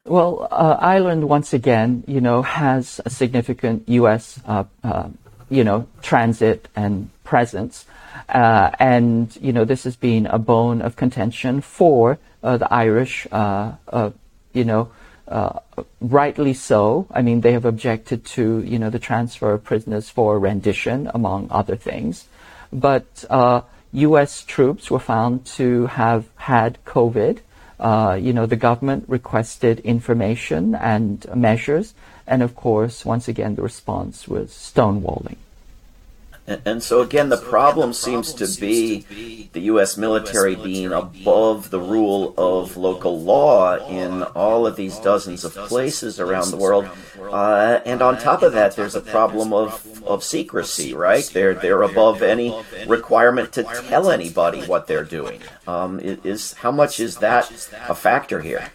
Well, 0.04 0.48
uh, 0.50 0.76
Ireland 0.80 1.28
once 1.28 1.54
again, 1.54 2.02
you 2.06 2.20
know, 2.20 2.42
has 2.42 3.00
a 3.04 3.10
significant 3.10 3.88
U.S. 3.88 4.40
Uh, 4.44 4.64
uh, 4.82 5.10
you 5.48 5.62
know 5.62 5.86
transit 6.02 6.68
and 6.74 7.08
presence, 7.22 7.86
and 8.28 9.36
you 9.40 9.52
know 9.52 9.64
this 9.64 9.84
has 9.84 9.94
been 9.94 10.26
a 10.26 10.40
bone 10.40 10.82
of 10.82 10.96
contention 10.96 11.60
for 11.60 12.18
the 12.42 12.66
Irish 12.70 13.28
you 14.54 14.64
know, 14.64 14.90
uh, 15.28 15.60
rightly 16.00 16.54
so. 16.54 17.06
I 17.10 17.22
mean, 17.22 17.42
they 17.42 17.52
have 17.52 17.64
objected 17.64 18.24
to, 18.36 18.62
you 18.62 18.78
know, 18.78 18.90
the 18.90 18.98
transfer 18.98 19.52
of 19.52 19.64
prisoners 19.64 20.08
for 20.08 20.38
rendition, 20.38 21.10
among 21.12 21.48
other 21.50 21.76
things. 21.76 22.26
But, 22.72 23.24
uh, 23.28 23.62
U.S. 23.94 24.42
troops 24.42 24.90
were 24.90 24.98
found 24.98 25.46
to 25.58 25.86
have 25.86 26.26
had 26.36 26.84
COVID. 26.84 27.38
Uh, 27.78 28.18
you 28.20 28.32
know, 28.32 28.46
the 28.46 28.56
government 28.56 29.04
requested 29.06 29.78
information 29.80 30.74
and 30.74 31.24
measures, 31.34 31.94
and 32.26 32.42
of 32.42 32.56
course, 32.56 33.04
once 33.04 33.28
again, 33.28 33.54
the 33.54 33.62
response 33.62 34.26
was 34.26 34.50
stonewalling. 34.50 35.36
And 36.46 36.82
so 36.82 37.00
again, 37.00 37.30
the 37.30 37.38
problem 37.38 37.94
seems 37.94 38.34
to 38.34 38.46
be 38.60 39.48
the 39.54 39.60
U.S. 39.62 39.96
military 39.96 40.54
being 40.54 40.92
above 40.92 41.70
the 41.70 41.80
rule 41.80 42.34
of 42.36 42.76
local 42.76 43.18
law 43.18 43.76
in 43.88 44.22
all 44.22 44.66
of 44.66 44.76
these 44.76 44.98
dozens 44.98 45.44
of 45.44 45.54
places 45.54 46.20
around 46.20 46.50
the 46.50 46.58
world. 46.58 46.86
Uh, 47.18 47.80
and 47.86 48.02
on 48.02 48.18
top 48.18 48.42
of 48.42 48.52
that, 48.52 48.76
there's 48.76 48.94
a 48.94 49.00
problem 49.00 49.54
of, 49.54 50.04
of 50.04 50.22
secrecy, 50.22 50.92
right? 50.92 51.24
They're, 51.32 51.54
they're 51.54 51.82
above 51.82 52.20
any 52.20 52.54
requirement 52.86 53.52
to 53.54 53.62
tell 53.62 54.10
anybody 54.10 54.60
what 54.66 54.86
they're 54.86 55.04
doing. 55.04 55.40
Um, 55.66 55.98
is, 56.00 56.52
how 56.52 56.70
much 56.70 57.00
is 57.00 57.16
that 57.18 57.50
a 57.88 57.94
factor 57.94 58.42
here? 58.42 58.68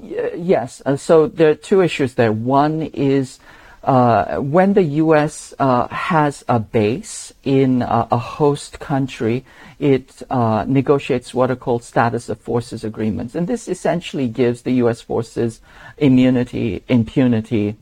Yes. 0.00 0.80
Uh, 0.86 0.96
so 0.96 1.26
there 1.26 1.50
are 1.50 1.54
two 1.54 1.80
issues 1.80 2.14
there. 2.14 2.30
One 2.30 2.82
is 2.82 3.40
uh, 3.82 4.36
when 4.36 4.74
the 4.74 4.82
U.S. 4.82 5.54
Uh, 5.58 5.88
has 5.88 6.44
a 6.48 6.58
base 6.58 7.32
in 7.44 7.82
uh, 7.82 8.08
a 8.10 8.18
host 8.18 8.78
country, 8.80 9.44
it 9.78 10.22
uh, 10.30 10.64
negotiates 10.66 11.32
what 11.32 11.50
are 11.50 11.56
called 11.56 11.84
status 11.84 12.28
of 12.28 12.40
forces 12.40 12.84
agreements. 12.84 13.34
And 13.34 13.46
this 13.46 13.68
essentially 13.68 14.28
gives 14.28 14.62
the 14.62 14.72
U.S. 14.82 15.00
forces 15.00 15.60
immunity, 15.96 16.82
impunity, 16.88 17.76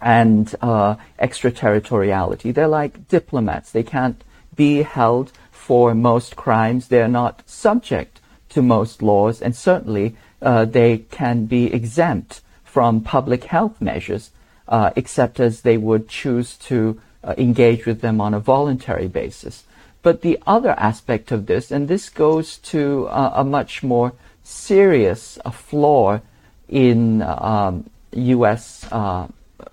and 0.00 0.54
uh, 0.60 0.96
extraterritoriality. 1.18 2.52
They're 2.52 2.68
like 2.68 3.08
diplomats. 3.08 3.72
They 3.72 3.82
can't 3.82 4.22
be 4.54 4.82
held 4.82 5.32
for 5.50 5.94
most 5.94 6.36
crimes. 6.36 6.88
They're 6.88 7.08
not 7.08 7.48
subject 7.48 8.20
to 8.50 8.62
most 8.62 9.02
laws, 9.02 9.42
and 9.42 9.54
certainly 9.56 10.16
uh, 10.40 10.64
they 10.64 10.98
can 10.98 11.46
be 11.46 11.72
exempt 11.72 12.40
from 12.64 13.00
public 13.00 13.44
health 13.44 13.80
measures 13.80 14.30
uh, 14.68 14.90
except 14.96 15.40
as 15.40 15.60
they 15.60 15.76
would 15.76 16.08
choose 16.08 16.56
to 16.56 17.00
uh, 17.22 17.34
engage 17.38 17.86
with 17.86 18.00
them 18.00 18.20
on 18.20 18.34
a 18.34 18.40
voluntary 18.40 19.08
basis. 19.08 19.64
But 20.02 20.20
the 20.20 20.38
other 20.46 20.72
aspect 20.78 21.32
of 21.32 21.46
this, 21.46 21.70
and 21.70 21.88
this 21.88 22.10
goes 22.10 22.58
to 22.58 23.06
uh, 23.06 23.32
a 23.36 23.44
much 23.44 23.82
more 23.82 24.12
serious 24.42 25.38
uh, 25.44 25.50
flaw 25.50 26.20
in 26.68 27.22
um, 27.22 27.88
U.S. 28.12 28.86
Uh, 28.92 29.28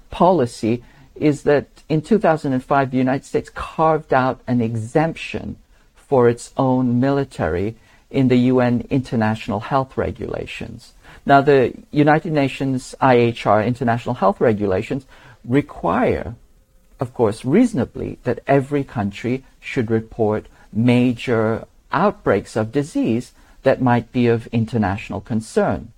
policy, 0.09 0.83
is 1.15 1.43
that 1.43 1.67
in 1.89 2.01
2005 2.01 2.91
the 2.91 2.97
United 2.97 3.25
States 3.25 3.49
carved 3.49 4.13
out 4.13 4.39
an 4.47 4.61
exemption 4.61 5.57
for 5.95 6.29
its 6.29 6.53
own 6.57 6.99
military 6.99 7.75
in 8.11 8.27
the 8.27 8.37
UN 8.51 8.85
International 8.89 9.61
Health 9.61 9.97
Regulations. 9.97 10.93
Now, 11.25 11.41
the 11.41 11.73
United 11.91 12.31
Nations 12.31 12.93
IHR, 13.01 13.65
International 13.65 14.15
Health 14.15 14.41
Regulations, 14.41 15.05
require, 15.45 16.35
of 16.99 17.13
course, 17.13 17.45
reasonably, 17.45 18.19
that 18.23 18.39
every 18.47 18.83
country 18.83 19.43
should 19.59 19.89
report 19.89 20.47
major 20.73 21.65
outbreaks 21.91 22.55
of 22.55 22.71
disease 22.71 23.33
that 23.63 23.81
might 23.81 24.11
be 24.11 24.27
of 24.27 24.47
international 24.47 25.21
concern. 25.21 25.91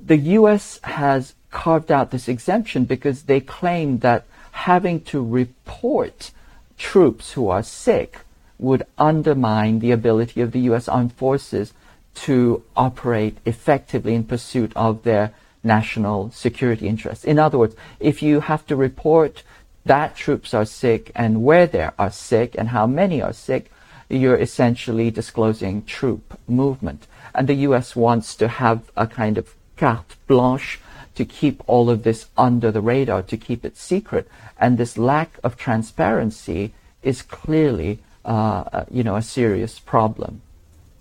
The 0.00 0.18
US 0.38 0.78
has 0.84 1.34
carved 1.50 1.90
out 1.90 2.10
this 2.10 2.28
exemption 2.28 2.84
because 2.84 3.22
they 3.22 3.40
claim 3.40 3.98
that 3.98 4.24
having 4.52 5.00
to 5.02 5.24
report 5.24 6.30
troops 6.78 7.32
who 7.32 7.48
are 7.48 7.62
sick 7.62 8.20
would 8.58 8.86
undermine 8.98 9.78
the 9.78 9.92
ability 9.92 10.40
of 10.40 10.52
the 10.52 10.60
US 10.60 10.88
armed 10.88 11.12
forces 11.12 11.72
to 12.14 12.62
operate 12.76 13.36
effectively 13.44 14.14
in 14.14 14.24
pursuit 14.24 14.72
of 14.74 15.02
their 15.02 15.32
national 15.62 16.30
security 16.30 16.88
interests. 16.88 17.24
In 17.24 17.38
other 17.38 17.58
words, 17.58 17.76
if 18.00 18.22
you 18.22 18.40
have 18.40 18.66
to 18.66 18.76
report 18.76 19.42
that 19.84 20.16
troops 20.16 20.52
are 20.54 20.64
sick 20.64 21.12
and 21.14 21.44
where 21.44 21.66
they 21.66 21.88
are 21.98 22.10
sick 22.10 22.54
and 22.58 22.68
how 22.68 22.86
many 22.86 23.22
are 23.22 23.32
sick, 23.32 23.70
you're 24.08 24.36
essentially 24.36 25.10
disclosing 25.10 25.84
troop 25.84 26.38
movement. 26.48 27.06
And 27.34 27.48
the 27.48 27.66
US 27.68 27.94
wants 27.94 28.34
to 28.36 28.48
have 28.48 28.90
a 28.96 29.06
kind 29.06 29.36
of 29.38 29.54
carte 29.76 30.16
blanche 30.26 30.80
to 31.14 31.24
keep 31.24 31.62
all 31.66 31.90
of 31.90 32.02
this 32.02 32.26
under 32.36 32.70
the 32.70 32.80
radar, 32.80 33.22
to 33.22 33.36
keep 33.36 33.64
it 33.64 33.76
secret. 33.76 34.28
And 34.58 34.76
this 34.76 34.96
lack 34.98 35.38
of 35.42 35.56
transparency 35.56 36.72
is 37.02 37.22
clearly, 37.22 38.00
uh, 38.26 38.84
you 38.90 39.02
know, 39.02 39.16
a 39.16 39.22
serious 39.22 39.78
problem 39.78 40.42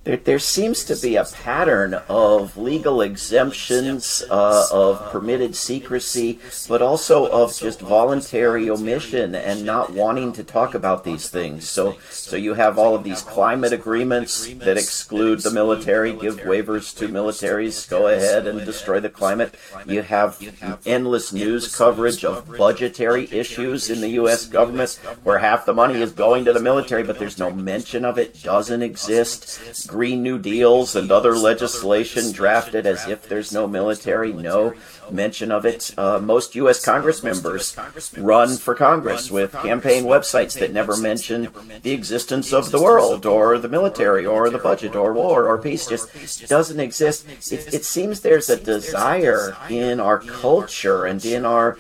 there, 0.05 0.17
there 0.17 0.39
seems 0.39 0.83
to 0.85 0.95
be 0.95 1.15
a 1.15 1.25
pattern 1.25 1.95
of 2.07 2.57
legal 2.57 3.01
exemptions, 3.01 4.23
uh, 4.29 4.67
of 4.71 5.11
permitted 5.11 5.55
secrecy, 5.55 6.39
but 6.69 6.81
also 6.81 7.25
of 7.25 7.57
just 7.57 7.81
voluntary 7.81 8.69
omission 8.69 9.33
and 9.33 9.65
not 9.65 9.91
wanting 9.91 10.31
to 10.33 10.43
talk 10.43 10.75
about 10.75 11.03
these 11.03 11.27
things. 11.29 11.67
So, 11.67 11.97
so 12.11 12.35
you 12.35 12.53
have 12.53 12.77
all 12.77 12.95
of 12.95 13.03
these 13.03 13.23
climate 13.23 13.73
agreements 13.73 14.47
that 14.59 14.77
exclude 14.77 15.39
the 15.39 15.51
military, 15.51 16.13
give 16.13 16.37
waivers 16.37 16.95
to 16.97 17.07
militaries, 17.07 17.89
go 17.89 18.07
ahead 18.07 18.45
and 18.45 18.63
destroy 18.63 18.99
the 18.99 19.09
climate. 19.09 19.55
You 19.87 20.03
have 20.03 20.39
endless 20.85 21.33
news 21.33 21.75
coverage 21.75 22.23
of 22.23 22.55
budgetary 22.57 23.27
issues 23.31 23.89
in 23.89 24.01
the 24.01 24.09
U.S. 24.09 24.45
government 24.45 24.99
where 25.23 25.39
half 25.39 25.65
the 25.65 25.73
money 25.73 25.99
is 25.99 26.11
going 26.11 26.45
to 26.45 26.53
the 26.53 26.59
military, 26.59 27.01
but 27.01 27.17
there's 27.17 27.39
no 27.39 27.49
mention 27.49 28.05
of 28.05 28.19
it, 28.19 28.43
doesn't 28.43 28.83
exist 28.83 29.94
Green 29.95 30.21
New 30.21 30.37
Deals 30.37 30.93
and 30.93 31.09
other 31.09 31.37
legislation 31.37 32.33
drafted 32.33 32.85
as 32.85 33.07
if 33.07 33.29
there's 33.29 33.53
no 33.53 33.65
military, 33.65 34.33
no 34.33 34.73
mention 35.09 35.53
of 35.53 35.65
it. 35.65 35.93
Uh, 35.97 36.19
most 36.19 36.53
U.S. 36.55 36.83
Congress 36.83 37.23
members 37.23 37.77
run 38.17 38.57
for 38.57 38.75
Congress 38.75 39.31
with 39.31 39.53
campaign 39.53 40.03
websites 40.03 40.59
that 40.59 40.73
never 40.73 40.97
mention 40.97 41.47
the 41.81 41.91
existence 41.91 42.51
of 42.51 42.71
the 42.71 42.81
world 42.81 43.25
or 43.25 43.57
the 43.57 43.69
military 43.69 44.25
or 44.25 44.49
the 44.49 44.57
budget 44.57 44.97
or 44.97 45.13
war 45.13 45.47
or 45.47 45.57
peace. 45.57 45.87
Just 45.87 46.49
doesn't 46.49 46.81
exist. 46.81 47.25
It, 47.49 47.73
it 47.73 47.85
seems 47.85 48.19
there's 48.19 48.49
a 48.49 48.59
desire 48.59 49.55
in 49.69 50.01
our 50.01 50.19
culture 50.19 51.05
and 51.05 51.23
in 51.23 51.45
our 51.45 51.77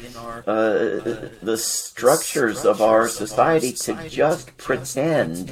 uh, 0.47 1.27
the 1.41 1.57
structures 1.57 2.63
of 2.63 2.81
our 2.81 3.09
society 3.09 3.73
to 3.73 4.07
just 4.07 4.55
pretend 4.55 5.51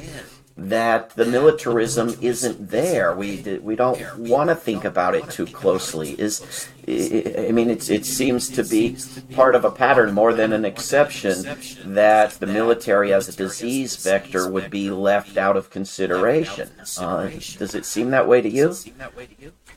that 0.56 1.10
the 1.10 1.24
militarism 1.24 2.16
isn't 2.20 2.70
there. 2.70 3.12
We 3.14 3.58
we 3.60 3.74
don't 3.74 4.18
want 4.18 4.50
to 4.50 4.54
think 4.54 4.84
about 4.84 5.16
it 5.16 5.28
too 5.28 5.46
closely. 5.46 6.12
Is 6.12 6.68
I 6.86 7.50
mean, 7.50 7.70
it 7.70 7.90
it 7.90 8.06
seems 8.06 8.48
to 8.50 8.62
be 8.62 8.96
part 9.32 9.56
of 9.56 9.64
a 9.64 9.70
pattern 9.70 10.14
more 10.14 10.32
than 10.32 10.52
an 10.52 10.64
exception 10.64 11.42
that 11.86 12.32
the 12.32 12.46
military 12.46 13.12
as 13.12 13.28
a 13.28 13.32
disease 13.32 13.96
vector 13.96 14.48
would 14.48 14.70
be 14.70 14.90
left 14.90 15.36
out 15.36 15.56
of 15.56 15.70
consideration. 15.70 16.70
Uh, 16.98 17.30
does 17.58 17.74
it 17.74 17.84
seem 17.84 18.10
that 18.10 18.28
way 18.28 18.40
to 18.40 18.48
you? 18.48 18.74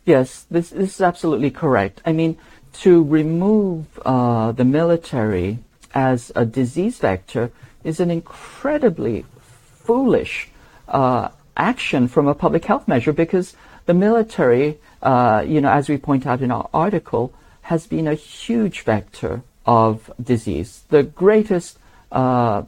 Yes, 0.06 0.46
this, 0.50 0.70
this 0.70 0.96
is 0.96 1.02
absolutely 1.02 1.52
correct. 1.52 2.02
I 2.06 2.14
mean, 2.14 2.38
to 2.82 3.04
remove 3.04 3.86
uh, 4.06 4.52
the 4.52 4.64
military 4.64 5.60
as 5.96 6.32
a 6.36 6.46
disease 6.46 7.00
vector 7.00 7.52
is 7.84 8.00
an 8.00 8.12
incredibly 8.12 9.26
foolish 9.84 10.50
uh, 10.88 11.30
action 11.56 12.08
from 12.08 12.28
a 12.28 12.36
public 12.36 12.66
health 12.66 12.88
measure 12.88 13.14
because 13.14 13.56
the 13.86 13.94
military, 13.94 14.78
uh, 15.02 15.44
you 15.46 15.62
know, 15.62 15.72
as 15.72 15.90
we 15.90 15.98
point 15.98 16.26
out 16.26 16.42
in 16.42 16.52
our 16.52 16.70
article, 16.74 17.34
has 17.64 17.88
been 17.88 18.08
a 18.08 18.14
huge 18.14 18.82
vector 18.82 19.42
of 19.66 20.12
disease. 20.22 20.84
The 20.90 21.04
greatest 21.04 21.78
uh, 22.12 22.64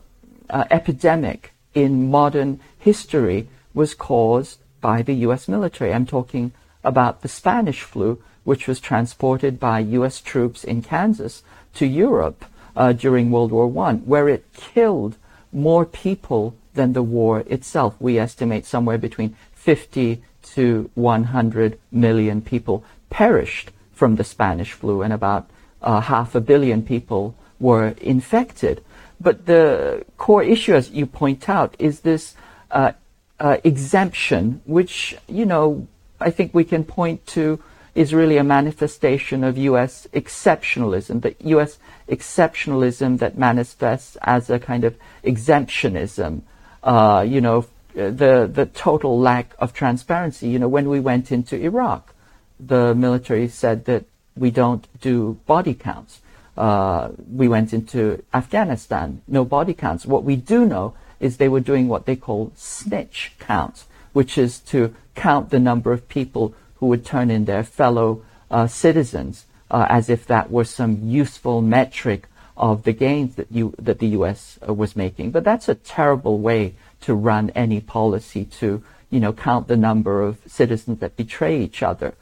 uh 0.49 0.65
epidemic 0.71 1.53
in 1.73 2.09
modern 2.09 2.59
history 2.77 3.47
was 3.73 3.93
caused 3.93 4.59
by 4.81 5.01
the 5.01 5.13
U.S. 5.27 5.47
military. 5.47 5.93
I'm 5.93 6.05
talking 6.05 6.51
about 6.83 7.21
the 7.21 7.27
Spanish 7.27 7.81
flu, 7.81 8.21
which 8.43 8.67
was 8.67 8.79
transported 8.79 9.59
by 9.59 9.79
U.S. 9.79 10.21
troops 10.21 10.63
in 10.63 10.81
Kansas 10.81 11.43
to 11.75 11.85
Europe 11.85 12.45
uh, 12.75 12.93
during 12.93 13.31
World 13.31 13.51
War 13.51 13.67
I, 13.85 13.93
where 13.95 14.29
it 14.29 14.45
killed 14.53 15.15
more 15.51 15.85
people 15.85 16.55
than 16.73 16.93
the 16.93 17.03
war 17.03 17.41
itself. 17.47 17.95
We 17.99 18.17
estimate 18.17 18.65
somewhere 18.65 18.97
between 18.97 19.35
50 19.53 20.21
to 20.55 20.89
100 20.95 21.79
million 21.91 22.41
people 22.41 22.83
perished 23.09 23.71
from 23.93 24.15
the 24.15 24.23
Spanish 24.23 24.71
flu, 24.71 25.01
and 25.01 25.11
about 25.11 25.49
uh, 25.81 25.99
half 26.01 26.35
a 26.35 26.41
billion 26.41 26.81
people 26.83 27.35
were 27.59 27.89
infected. 28.01 28.83
But 29.19 29.45
the 29.45 30.05
core 30.17 30.43
issue, 30.43 30.73
as 30.73 30.91
you 30.91 31.05
point 31.05 31.49
out, 31.49 31.75
is 31.79 32.01
this 32.01 32.35
uh, 32.71 32.93
uh, 33.39 33.57
exemption, 33.63 34.61
which, 34.65 35.17
you 35.27 35.45
know, 35.45 35.87
I 36.19 36.31
think 36.31 36.53
we 36.53 36.63
can 36.63 36.83
point 36.83 37.25
to 37.27 37.61
is 37.95 38.13
really 38.13 38.37
a 38.37 38.43
manifestation 38.43 39.43
of 39.43 39.57
U.S. 39.57 40.07
exceptionalism, 40.13 41.21
the 41.21 41.35
U.S. 41.49 41.79
exceptionalism 42.07 43.19
that 43.19 43.37
manifests 43.37 44.17
as 44.21 44.49
a 44.49 44.59
kind 44.59 44.83
of 44.83 44.95
exemptionism 45.23 46.43
uh, 46.83 47.25
you 47.27 47.41
know, 47.41 47.65
the 47.93 48.49
the 48.51 48.65
total 48.73 49.19
lack 49.19 49.53
of 49.59 49.73
transparency. 49.73 50.49
You 50.49 50.59
know, 50.59 50.67
when 50.67 50.89
we 50.89 50.99
went 50.99 51.31
into 51.31 51.59
Iraq, 51.59 52.13
the 52.59 52.93
military 52.95 53.47
said 53.47 53.85
that 53.85 54.05
we 54.35 54.51
don't 54.51 54.87
do 55.01 55.39
body 55.45 55.73
counts. 55.73 56.21
Uh, 56.57 57.09
we 57.31 57.47
went 57.47 57.73
into 57.73 58.21
Afghanistan, 58.33 59.21
no 59.27 59.45
body 59.45 59.73
counts. 59.73 60.05
What 60.05 60.23
we 60.23 60.35
do 60.35 60.65
know 60.65 60.93
is 61.19 61.37
they 61.37 61.49
were 61.49 61.59
doing 61.61 61.87
what 61.87 62.05
they 62.05 62.15
call 62.15 62.51
snitch 62.55 63.33
counts, 63.39 63.85
which 64.13 64.37
is 64.37 64.59
to 64.59 64.93
count 65.15 65.49
the 65.49 65.59
number 65.59 65.93
of 65.93 66.09
people 66.09 66.53
who 66.77 66.87
would 66.87 67.05
turn 67.05 67.29
in 67.29 67.45
their 67.45 67.63
fellow 67.63 68.23
uh, 68.51 68.67
citizens 68.67 69.45
uh, 69.71 69.85
as 69.89 70.09
if 70.09 70.25
that 70.27 70.49
were 70.49 70.63
some 70.63 70.99
useful 71.03 71.61
metric 71.61 72.27
of 72.59 72.83
the 72.83 72.93
gains 72.93 73.35
that 73.35 73.47
you 73.49 73.73
that 73.79 73.99
the 73.99 74.09
U.S. 74.19 74.59
Uh, 74.67 74.73
was 74.73 74.95
making. 74.95 75.31
But 75.31 75.43
that's 75.43 75.69
a 75.69 75.75
terrible 75.75 76.39
way 76.39 76.75
to 77.01 77.15
run 77.15 77.49
any 77.51 77.79
policy 77.79 78.45
to 78.59 78.83
you 79.09 79.19
know 79.19 79.33
count 79.33 79.67
the 79.67 79.77
number 79.77 80.21
of 80.21 80.37
citizens 80.45 80.99
that 80.99 81.15
betray 81.15 81.61
each 81.61 81.81
other. 81.81 82.13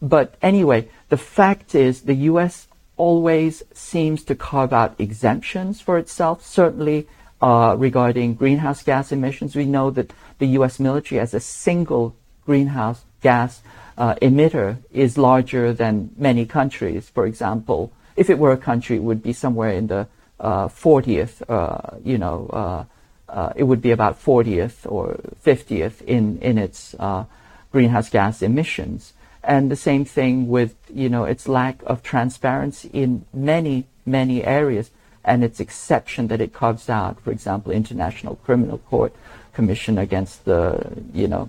But 0.00 0.36
anyway, 0.40 0.88
the 1.08 1.18
fact 1.18 1.74
is 1.74 2.02
the 2.02 2.14
U.S. 2.32 2.68
always 2.96 3.62
seems 3.74 4.22
to 4.24 4.34
carve 4.34 4.72
out 4.72 4.94
exemptions 4.98 5.80
for 5.80 5.98
itself. 5.98 6.44
Certainly. 6.44 7.06
Uh, 7.42 7.74
regarding 7.78 8.34
greenhouse 8.34 8.82
gas 8.82 9.12
emissions, 9.12 9.56
we 9.56 9.64
know 9.64 9.90
that 9.90 10.12
the 10.40 10.48
U.S. 10.58 10.78
military, 10.78 11.18
as 11.18 11.32
a 11.32 11.40
single 11.40 12.14
greenhouse 12.44 13.06
gas 13.22 13.62
uh, 13.96 14.14
emitter 14.16 14.76
is 14.92 15.16
larger 15.16 15.72
than 15.72 16.10
many 16.18 16.44
countries. 16.44 17.08
For 17.08 17.24
example, 17.26 17.92
if 18.20 18.28
it 18.28 18.38
were 18.38 18.52
a 18.52 18.58
country, 18.58 18.96
it 18.96 19.02
would 19.02 19.22
be 19.22 19.32
somewhere 19.32 19.72
in 19.72 19.86
the 19.86 20.06
uh, 20.38 20.68
40th, 20.68 21.40
uh, 21.48 21.96
you 22.04 22.18
know, 22.18 22.50
uh, 22.52 22.84
uh, 23.32 23.52
it 23.56 23.62
would 23.62 23.80
be 23.80 23.92
about 23.92 24.22
40th 24.22 24.78
or 24.84 25.18
50th 25.42 26.02
in, 26.02 26.38
in 26.40 26.58
its 26.58 26.94
uh, 26.98 27.24
greenhouse 27.72 28.10
gas 28.10 28.42
emissions. 28.42 29.14
And 29.42 29.70
the 29.70 29.76
same 29.76 30.04
thing 30.04 30.48
with, 30.48 30.76
you 30.92 31.08
know, 31.08 31.24
its 31.24 31.48
lack 31.48 31.82
of 31.86 32.02
transparency 32.02 32.90
in 32.92 33.24
many, 33.32 33.86
many 34.04 34.44
areas 34.44 34.90
and 35.24 35.42
its 35.42 35.58
exception 35.58 36.28
that 36.28 36.42
it 36.42 36.52
carves 36.52 36.90
out, 36.90 37.18
for 37.22 37.30
example, 37.30 37.72
International 37.72 38.36
Criminal 38.36 38.78
Court 38.90 39.14
Commission 39.54 39.96
against 39.96 40.44
the, 40.44 41.02
you 41.14 41.26
know, 41.26 41.48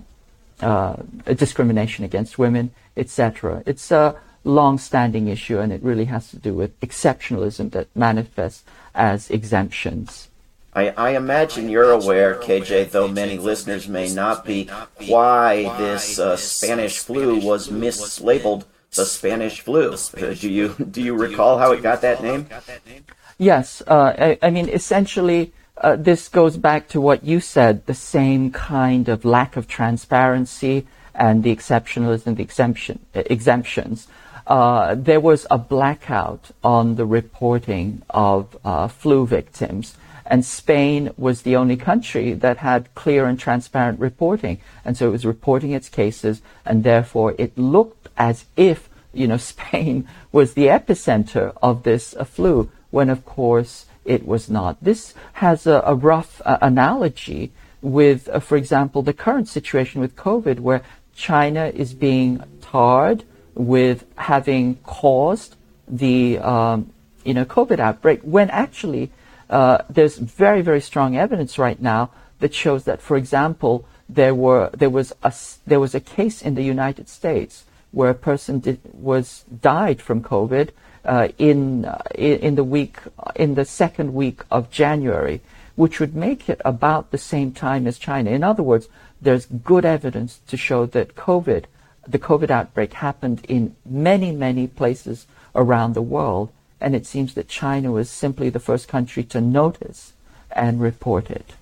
uh, 0.62 0.96
discrimination 1.26 2.02
against 2.06 2.38
women, 2.38 2.70
etc. 2.96 3.62
It's 3.66 3.90
a 3.90 4.16
long-standing 4.44 5.28
issue, 5.28 5.58
and 5.58 5.72
it 5.72 5.82
really 5.82 6.06
has 6.06 6.30
to 6.30 6.36
do 6.36 6.54
with 6.54 6.78
exceptionalism 6.80 7.70
that 7.72 7.88
manifests 7.94 8.64
as 8.94 9.30
exemptions. 9.30 10.28
I, 10.74 10.88
I, 10.88 11.10
imagine 11.16 11.68
you're 11.68 11.90
aware, 11.90 12.36
KJ, 12.36 12.92
though 12.92 13.08
many 13.08 13.36
listeners 13.36 13.88
may 13.88 14.12
not 14.12 14.46
be, 14.46 14.70
why 15.06 15.64
this 15.76 16.18
uh, 16.18 16.36
Spanish 16.36 16.98
flu 16.98 17.38
was 17.38 17.68
mislabeled 17.68 18.64
the 18.94 19.04
Spanish 19.04 19.60
flu. 19.60 19.92
Uh, 19.92 20.34
do 20.34 20.50
you 20.50 20.74
do 20.90 21.02
you 21.02 21.14
recall 21.14 21.58
how 21.58 21.72
it 21.72 21.82
got 21.82 22.00
that 22.02 22.22
name? 22.22 22.46
Yes, 23.38 23.82
uh, 23.86 24.14
I, 24.18 24.38
I, 24.42 24.50
mean 24.50 24.68
essentially 24.68 25.52
uh, 25.78 25.96
this 25.96 26.28
goes 26.28 26.56
back 26.56 26.88
to 26.88 27.00
what 27.00 27.24
you 27.24 27.40
said, 27.40 27.86
the 27.86 27.94
same 27.94 28.50
kind 28.50 29.08
of 29.08 29.24
lack 29.24 29.56
of 29.56 29.66
transparency 29.66 30.86
and 31.14 31.42
the 31.42 31.54
exceptionalism, 31.54 32.36
the 32.36 32.42
exemption, 32.42 32.98
exemptions. 33.14 34.06
Uh, 34.46 34.94
there 34.94 35.20
was 35.20 35.46
a 35.50 35.58
blackout 35.58 36.50
on 36.64 36.96
the 36.96 37.06
reporting 37.06 38.02
of 38.10 38.56
uh, 38.64 38.88
flu 38.88 39.26
victims, 39.26 39.96
and 40.26 40.44
Spain 40.44 41.10
was 41.16 41.42
the 41.42 41.56
only 41.56 41.76
country 41.76 42.32
that 42.32 42.58
had 42.58 42.94
clear 42.94 43.26
and 43.26 43.38
transparent 43.38 44.00
reporting, 44.00 44.58
and 44.84 44.96
so 44.96 45.08
it 45.08 45.12
was 45.12 45.24
reporting 45.26 45.72
its 45.72 45.88
cases, 45.88 46.42
and 46.64 46.84
therefore 46.84 47.34
it 47.38 47.56
looked 47.56 48.08
as 48.16 48.44
if 48.56 48.88
you 49.12 49.26
know 49.26 49.36
Spain 49.52 50.08
was 50.32 50.54
the 50.54 50.66
epicenter 50.66 51.56
of 51.62 51.82
this 51.82 52.14
uh, 52.16 52.24
flu, 52.24 52.70
when 52.90 53.10
of 53.10 53.24
course 53.24 53.86
it 54.04 54.26
was 54.26 54.50
not. 54.50 54.82
This 54.82 55.14
has 55.34 55.66
a, 55.66 55.82
a 55.86 55.94
rough 55.94 56.42
uh, 56.44 56.58
analogy 56.60 57.52
with, 57.80 58.28
uh, 58.28 58.40
for 58.40 58.56
example, 58.56 59.02
the 59.02 59.12
current 59.12 59.48
situation 59.48 60.00
with 60.00 60.16
COVID, 60.16 60.60
where 60.60 60.82
China 61.14 61.66
is 61.74 61.94
being 61.94 62.42
tarred 62.60 63.24
with 63.54 64.04
having 64.16 64.76
caused 64.76 65.56
the 65.88 66.38
um, 66.38 66.92
you 67.24 67.34
know 67.34 67.44
COVID 67.44 67.78
outbreak, 67.78 68.20
when 68.22 68.50
actually 68.50 69.10
uh, 69.50 69.78
there's 69.88 70.18
very 70.18 70.62
very 70.62 70.80
strong 70.80 71.16
evidence 71.16 71.58
right 71.58 71.80
now 71.80 72.10
that 72.40 72.54
shows 72.54 72.84
that, 72.84 73.00
for 73.00 73.16
example, 73.16 73.86
there 74.08 74.34
were 74.34 74.70
there 74.74 74.90
was 74.90 75.12
a 75.22 75.32
there 75.66 75.80
was 75.80 75.94
a 75.94 76.00
case 76.00 76.42
in 76.42 76.54
the 76.54 76.62
United 76.62 77.08
States 77.08 77.64
where 77.92 78.10
a 78.10 78.14
person 78.14 78.58
did, 78.58 78.80
was 78.92 79.44
died 79.60 80.00
from 80.00 80.22
COVID 80.22 80.70
uh, 81.04 81.28
in 81.38 81.84
uh, 81.84 82.02
in 82.14 82.54
the 82.54 82.64
week 82.64 82.98
in 83.36 83.54
the 83.54 83.64
second 83.64 84.12
week 84.14 84.42
of 84.50 84.70
January, 84.70 85.40
which 85.76 86.00
would 86.00 86.14
make 86.14 86.48
it 86.48 86.60
about 86.64 87.10
the 87.10 87.18
same 87.18 87.52
time 87.52 87.86
as 87.86 87.98
China. 87.98 88.30
In 88.30 88.42
other 88.42 88.62
words, 88.62 88.88
there's 89.20 89.46
good 89.46 89.84
evidence 89.84 90.40
to 90.48 90.56
show 90.56 90.86
that 90.86 91.14
COVID, 91.14 91.64
the 92.06 92.18
COVID 92.18 92.50
outbreak, 92.50 92.94
happened 92.94 93.44
in 93.48 93.76
many 93.84 94.32
many 94.32 94.66
places 94.66 95.26
around 95.54 95.94
the 95.94 96.02
world, 96.02 96.50
and 96.80 96.94
it 96.94 97.06
seems 97.06 97.34
that 97.34 97.48
China 97.48 97.92
was 97.92 98.10
simply 98.10 98.50
the 98.50 98.60
first 98.60 98.88
country 98.88 99.22
to 99.24 99.40
notice 99.40 100.12
and 100.50 100.80
report 100.80 101.30
it. 101.30 101.54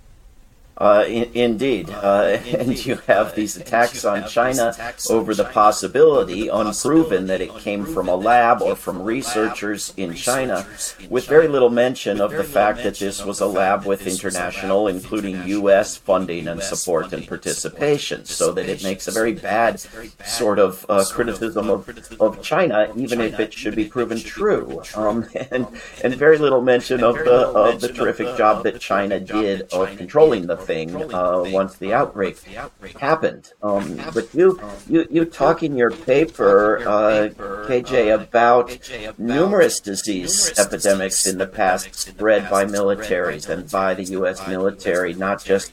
Uh, 0.81 1.05
in, 1.07 1.31
indeed. 1.35 1.91
Uh, 1.91 2.39
and 2.59 2.87
you 2.87 2.97
have 3.07 3.35
these 3.35 3.57
attacks 3.57 4.03
on 4.05 4.27
China 4.27 4.75
over 5.11 5.35
the 5.35 5.45
possibility, 5.45 6.49
unproven, 6.49 7.27
that 7.27 7.43
it 7.43 7.55
came 7.59 7.85
from 7.85 8.09
a 8.09 8.17
lab 8.17 8.63
or 8.63 8.75
from 8.75 9.03
researchers 9.03 9.93
in 9.99 10.15
China, 10.15 10.67
with 11.11 11.27
very 11.27 11.49
little 11.49 11.69
mention 11.69 12.19
of 12.19 12.33
the 12.33 12.45
fact 12.45 12.83
that 12.83 12.97
this 12.97 13.23
was 13.23 13.41
a 13.41 13.47
lab 13.47 13.85
with 13.85 14.07
international, 14.07 14.89
including 14.89 15.47
U.S., 15.49 15.99
funding 15.99 16.49
and 16.49 16.63
support 16.63 17.13
and 17.13 17.29
participation, 17.29 18.25
so 18.25 18.51
that 18.53 18.67
it 18.69 18.83
makes 18.83 19.07
a 19.07 19.11
very 19.11 19.35
bad 19.35 19.81
sort 20.25 20.59
of 20.59 20.87
uh, 20.89 21.05
criticism 21.11 21.69
of, 21.69 22.17
of 22.19 22.43
China, 22.43 22.91
even 22.97 23.21
if 23.21 23.39
it 23.39 23.53
should 23.53 23.77
be 23.77 23.85
proven 23.85 24.19
true. 24.19 24.83
Um, 24.95 25.29
and, 25.51 25.67
and 26.03 26.15
very 26.15 26.39
little 26.39 26.63
mention 26.63 27.05
of 27.05 27.17
the, 27.17 27.49
of 27.49 27.83
the 27.83 27.89
terrific 27.89 28.39
job 28.39 28.65
that 28.65 28.81
China 28.81 29.21
did 29.21 29.63
of 29.73 29.95
controlling 29.99 30.47
the 30.47 30.57
thing 30.71 30.89
uh, 31.13 31.43
once 31.47 31.77
the 31.77 31.93
outbreak 31.93 32.37
happened. 33.09 33.53
Um, 33.63 34.01
but 34.15 34.33
you, 34.33 34.49
you, 34.89 35.07
you 35.11 35.25
talk 35.25 35.63
in 35.63 35.77
your 35.77 35.91
paper, 35.91 36.79
uh, 36.87 37.29
KJ, 37.69 37.95
about 38.23 38.67
numerous 39.19 39.81
disease 39.81 40.53
epidemics 40.59 41.27
in 41.27 41.39
the 41.39 41.47
past 41.47 41.95
spread 41.95 42.49
by 42.49 42.65
militaries 42.65 43.49
and 43.49 43.69
by 43.71 43.95
the 43.95 44.05
U.S. 44.19 44.47
military, 44.47 45.13
not 45.15 45.45
just 45.45 45.73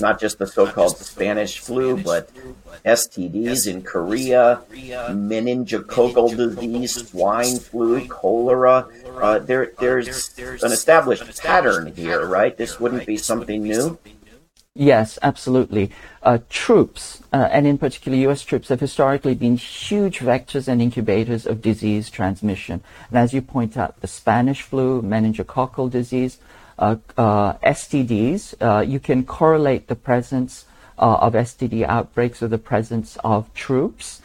not 0.00 0.18
just 0.18 0.38
the 0.38 0.46
so-called 0.46 0.96
Spanish 0.96 1.58
flu, 1.58 1.96
but 1.96 2.30
STDs 2.84 3.66
in 3.66 3.82
Korea, 3.82 4.62
meningococcal 4.72 6.36
disease, 6.36 7.08
swine 7.08 7.58
flu, 7.58 8.06
cholera. 8.08 8.86
Uh, 9.20 9.38
there, 9.38 9.72
there's 9.78 10.38
an 10.62 10.72
established 10.72 11.42
pattern 11.42 11.94
here, 11.94 12.26
right? 12.26 12.56
This 12.56 12.78
wouldn't 12.80 13.06
be 13.06 13.16
something 13.16 13.62
new. 13.62 13.98
Yes, 14.76 15.20
absolutely. 15.22 15.92
Uh, 16.20 16.38
troops, 16.50 17.22
uh, 17.32 17.48
and 17.52 17.64
in 17.64 17.78
particular 17.78 18.18
U.S. 18.18 18.42
troops, 18.42 18.70
have 18.70 18.80
historically 18.80 19.36
been 19.36 19.56
huge 19.56 20.18
vectors 20.18 20.66
and 20.66 20.82
incubators 20.82 21.46
of 21.46 21.62
disease 21.62 22.10
transmission. 22.10 22.82
And 23.08 23.18
as 23.18 23.32
you 23.32 23.40
point 23.40 23.76
out, 23.76 24.00
the 24.00 24.08
Spanish 24.08 24.62
flu, 24.62 25.00
meningococcal 25.00 25.92
disease, 25.92 26.38
uh, 26.76 26.96
uh 27.16 27.52
STDs, 27.58 28.54
uh, 28.60 28.80
you 28.80 28.98
can 28.98 29.24
correlate 29.24 29.86
the 29.86 29.94
presence 29.94 30.64
uh, 30.98 31.18
of 31.20 31.34
STD 31.34 31.84
outbreaks 31.84 32.40
with 32.40 32.50
the 32.50 32.58
presence 32.58 33.16
of 33.22 33.54
troops. 33.54 34.22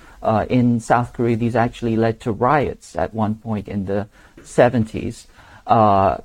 in 0.49 0.79
South 0.79 1.13
Korea, 1.13 1.35
these 1.35 1.55
actually 1.55 1.95
led 1.95 2.19
to 2.21 2.31
riots 2.31 2.95
at 2.95 3.13
one 3.13 3.35
point 3.35 3.67
in 3.67 3.85
the 3.85 4.07
70s. 4.41 5.27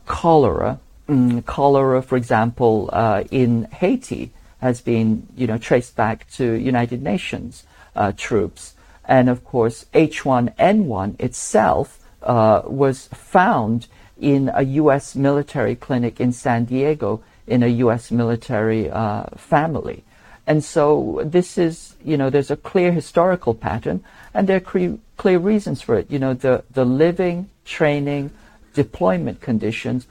cholera, 0.06 0.80
mm, 1.08 1.44
cholera, 1.44 2.02
for 2.02 2.16
example, 2.16 2.90
uh, 2.92 3.24
in 3.30 3.64
Haiti 3.64 4.32
has 4.60 4.80
been, 4.80 5.26
you 5.36 5.46
know, 5.46 5.58
traced 5.58 5.96
back 5.96 6.30
to 6.32 6.54
United 6.54 7.02
Nations 7.02 7.64
uh, 7.94 8.12
troops. 8.16 8.74
And 9.04 9.28
of 9.28 9.44
course, 9.44 9.86
H1N1 9.92 11.20
itself 11.20 12.00
uh, 12.22 12.62
was 12.64 13.08
found 13.08 13.86
in 14.18 14.50
a 14.54 14.62
U.S. 14.62 15.14
military 15.14 15.74
clinic 15.74 16.20
in 16.20 16.32
San 16.32 16.64
Diego 16.64 17.22
in 17.46 17.62
a 17.62 17.66
U.S. 17.84 18.10
military 18.10 18.90
uh, 18.90 19.24
family. 19.36 20.04
And 20.46 20.62
so 20.62 21.20
this 21.24 21.58
is, 21.58 21.94
you 22.04 22.16
know, 22.16 22.30
there's 22.30 22.50
a 22.50 22.56
clear 22.56 22.92
historical 22.92 23.54
pattern, 23.54 24.04
and 24.32 24.46
there 24.46 24.58
are 24.58 24.60
cre- 24.60 24.98
clear 25.16 25.38
reasons 25.38 25.82
for 25.82 25.96
it. 25.96 26.10
You 26.10 26.18
know, 26.18 26.34
the, 26.34 26.64
the 26.70 26.84
living, 26.84 27.48
training, 27.64 28.30
deployment 28.74 29.40
conditions 29.40 30.06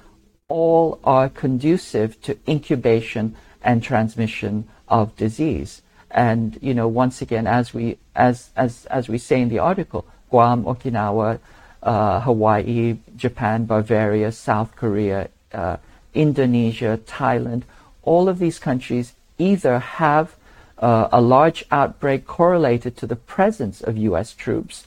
all 0.50 1.00
are 1.04 1.30
conducive 1.30 2.22
to 2.22 2.38
incubation 2.48 3.36
and 3.64 3.82
transmission 3.82 4.68
of 4.88 5.16
disease. 5.16 5.82
And 6.12 6.58
you 6.62 6.74
know, 6.74 6.88
once 6.88 7.22
again, 7.22 7.48
as 7.48 7.74
we 7.74 7.98
as 8.16 8.50
as 8.56 8.86
as 8.88 9.10
we 9.10 9.18
say 9.18 9.42
in 9.42 9.50
the 9.50 9.60
article, 9.60 10.06
Guam, 10.30 10.64
Okinawa, 10.64 11.40
uh, 11.82 12.20
Hawaii, 12.22 12.98
Japan, 13.16 13.66
Bavaria, 13.66 14.32
South 14.32 14.76
Korea, 14.76 15.30
uh, 15.54 15.78
Indonesia, 16.14 17.00
Thailand, 17.06 17.64
all 18.04 18.30
of 18.30 18.40
these 18.40 18.60
countries 18.60 19.14
either 19.38 19.80
have 19.80 20.36
uh, 20.78 21.08
a 21.12 21.22
large 21.22 21.66
outbreak 21.72 22.28
correlated 22.28 22.96
to 22.98 23.08
the 23.08 23.16
presence 23.16 23.82
of 23.82 23.98
U.S. 23.98 24.34
troops 24.34 24.86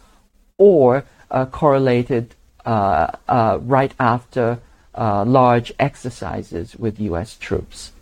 or 0.59 1.05
uh, 1.31 1.47
correlated 1.47 2.35
uh, 2.65 3.13
uh, 3.29 3.59
right 3.63 3.93
after 3.99 4.59
Uh, 4.97 5.25
large 5.27 5.73
exercises 5.79 6.75
with 6.77 6.99
U.S. 7.01 7.37
troops 7.37 7.93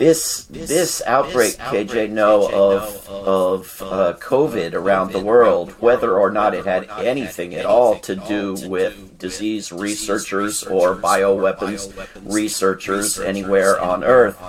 this 0.00 0.44
this 0.46 1.02
outbreak, 1.06 1.58
KJ, 1.58 2.10
know 2.10 2.48
of 2.50 3.06
of 3.08 3.82
uh, 3.82 4.14
COVID 4.18 4.72
around 4.72 5.12
the 5.12 5.20
world, 5.20 5.72
whether 5.72 6.18
or 6.18 6.30
not 6.30 6.54
it 6.54 6.64
had 6.64 6.88
anything 6.98 7.54
at 7.54 7.66
all 7.66 7.98
to 8.00 8.16
do 8.16 8.56
with 8.66 9.18
disease 9.18 9.70
researchers 9.70 10.62
or 10.62 10.96
bioweapons 10.96 11.92
researchers 12.24 13.20
anywhere 13.20 13.78
on 13.78 14.02
Earth, 14.02 14.40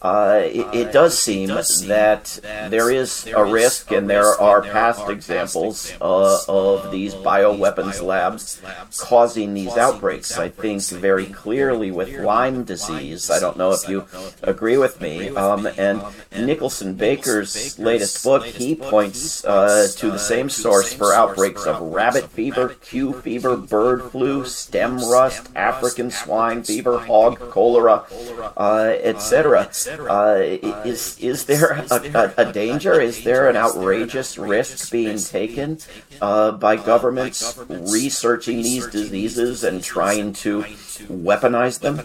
uh, 0.00 0.42
it, 0.44 0.66
it, 0.72 0.92
does 0.92 1.18
seem 1.18 1.48
that 1.48 2.38
there 2.70 2.90
is 2.90 3.26
a 3.26 3.44
risk, 3.44 3.90
and 3.90 4.08
there 4.08 4.40
are 4.40 4.62
past 4.62 5.08
examples 5.08 5.92
uh, 6.00 6.38
of 6.48 6.92
these 6.92 7.14
bioweapons 7.14 8.00
labs 8.00 8.62
causing 8.96 9.54
these 9.54 9.76
outbreaks. 9.76 10.38
I 10.38 10.48
think 10.48 10.70
very 10.70 11.26
clearly 11.26 11.90
with 11.90 12.10
Lyme 12.10 12.62
disease. 12.62 13.28
I 13.28 13.40
don't 13.40 13.56
know 13.56 13.72
if 13.72 13.88
you 13.88 14.06
agree 14.42 14.76
with 14.76 14.99
me. 15.00 15.28
Um, 15.30 15.66
and 15.78 16.02
Nicholson 16.36 16.94
Baker's 16.94 17.78
latest 17.78 18.22
book, 18.22 18.44
he 18.44 18.74
points 18.74 19.44
uh, 19.44 19.88
to 19.96 20.10
the 20.10 20.18
same 20.18 20.48
source 20.48 20.92
for 20.92 21.12
outbreaks 21.12 21.66
of 21.66 21.80
rabbit 21.80 22.30
fever, 22.30 22.76
Q 22.80 23.14
fever, 23.20 23.56
bird 23.56 24.10
flu, 24.10 24.44
stem 24.44 24.98
rust, 24.98 25.48
African 25.54 26.10
swine 26.10 26.62
fever, 26.62 26.98
hog 26.98 27.38
cholera, 27.50 28.04
uh, 28.56 28.94
etc. 29.02 29.70
Uh, 30.08 30.40
is 30.84 31.18
is 31.18 31.44
there 31.44 31.84
a, 31.90 31.94
a, 32.14 32.34
a, 32.48 32.52
danger? 32.52 33.00
Is 33.00 33.24
there 33.24 33.48
an 33.48 33.56
outrageous 33.56 34.38
risk 34.38 34.90
being 34.90 35.18
taken 35.18 35.78
uh, 36.20 36.52
by 36.52 36.76
governments 36.76 37.58
researching 37.68 38.62
these 38.62 38.86
diseases 38.86 39.64
and 39.64 39.82
trying 39.82 40.32
to 40.34 40.62
weaponize 41.08 41.80
them? 41.80 42.00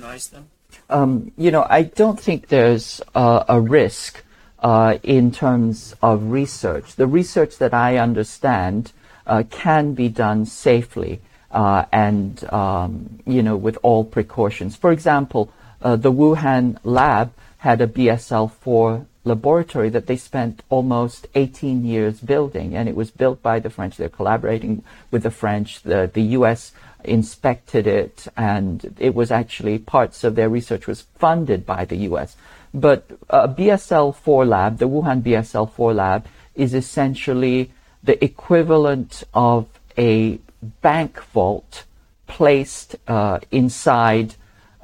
Um, 0.90 1.32
you 1.38 1.52
know, 1.52 1.66
I 1.70 1.84
don't 1.84 2.20
think 2.20 2.48
there's 2.48 3.02
uh, 3.14 3.44
a 3.48 3.60
risk 3.60 4.24
uh, 4.60 4.98
in 5.04 5.32
terms 5.32 5.96
of 6.02 6.32
research. 6.32 6.96
The 6.96 7.08
research 7.08 7.58
that 7.58 7.74
I 7.74 7.98
understand 7.98 8.92
uh, 9.28 9.44
can 9.50 9.94
be 9.94 10.10
done 10.10 10.46
safely 10.46 11.22
uh, 11.52 11.86
and, 11.92 12.44
um, 12.54 13.20
you 13.26 13.42
know, 13.42 13.56
with 13.56 13.78
all 13.82 14.04
precautions. 14.04 14.76
For 14.76 14.92
example, 14.92 15.52
uh, 15.82 15.96
the 15.96 16.12
Wuhan 16.12 16.78
lab 16.84 17.32
had 17.60 17.82
a 17.82 17.88
BSL-4 17.88 19.06
laboratory 19.26 19.90
that 19.90 20.08
they 20.08 20.18
spent 20.18 20.64
almost 20.70 21.28
18 21.36 21.84
years 21.84 22.20
building, 22.20 22.76
and 22.76 22.88
it 22.88 22.96
was 22.96 23.12
built 23.12 23.42
by 23.42 23.60
the 23.60 23.70
French. 23.70 23.98
They're 23.98 24.10
collaborating 24.10 24.84
with 25.12 25.24
the 25.24 25.32
French. 25.32 25.82
The, 25.82 26.10
the 26.14 26.22
U.S 26.40 26.72
inspected 27.08 27.88
it, 27.88 28.28
and 28.36 28.96
it 29.00 29.16
was 29.16 29.32
actually 29.32 29.80
parts 29.80 30.24
of 30.24 30.36
their 30.36 30.50
research 30.50 30.88
was 30.88 31.02
funded 31.18 31.66
by 31.66 31.86
the 31.86 31.98
U.S. 32.10 32.36
But 32.74 33.10
a 33.30 33.48
BSL-4 33.48 34.48
lab, 34.48 34.78
the 34.78 34.88
Wuhan 34.88 35.22
BSL-4 35.22 35.96
lab, 35.96 36.28
is 36.56 36.74
essentially 36.74 37.72
the 38.04 38.24
equivalent 38.24 39.24
of 39.34 39.68
a 39.98 40.40
bank 40.82 41.22
vault 41.34 41.86
placed 42.28 42.96
uh, 43.08 43.40
inside 43.52 44.36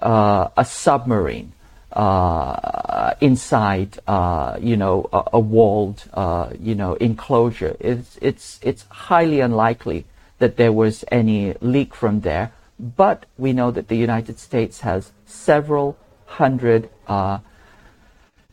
uh, 0.02 0.50
a 0.56 0.66
submarine, 0.66 1.54
uh, 1.94 3.14
inside 3.22 4.00
uh, 4.08 4.58
you 4.62 4.78
know 4.78 5.10
a, 5.12 5.24
a 5.34 5.40
walled 5.40 6.04
uh, 6.14 6.50
you 6.60 6.76
know 6.76 6.96
enclosure. 6.96 7.76
It's 7.80 8.18
it's 8.22 8.60
it's 8.62 8.86
highly 8.90 9.40
unlikely 9.40 10.06
that 10.40 10.58
there 10.58 10.74
was 10.74 11.06
any 11.12 11.54
leak 11.62 11.94
from 11.94 12.22
there. 12.22 12.52
But 12.80 13.28
we 13.38 13.54
know 13.54 13.70
that 13.72 13.90
the 13.90 13.96
United 13.96 14.40
States 14.40 14.82
has 14.82 15.12
several 15.28 15.98
hundred, 16.26 16.90
uh, 17.08 17.40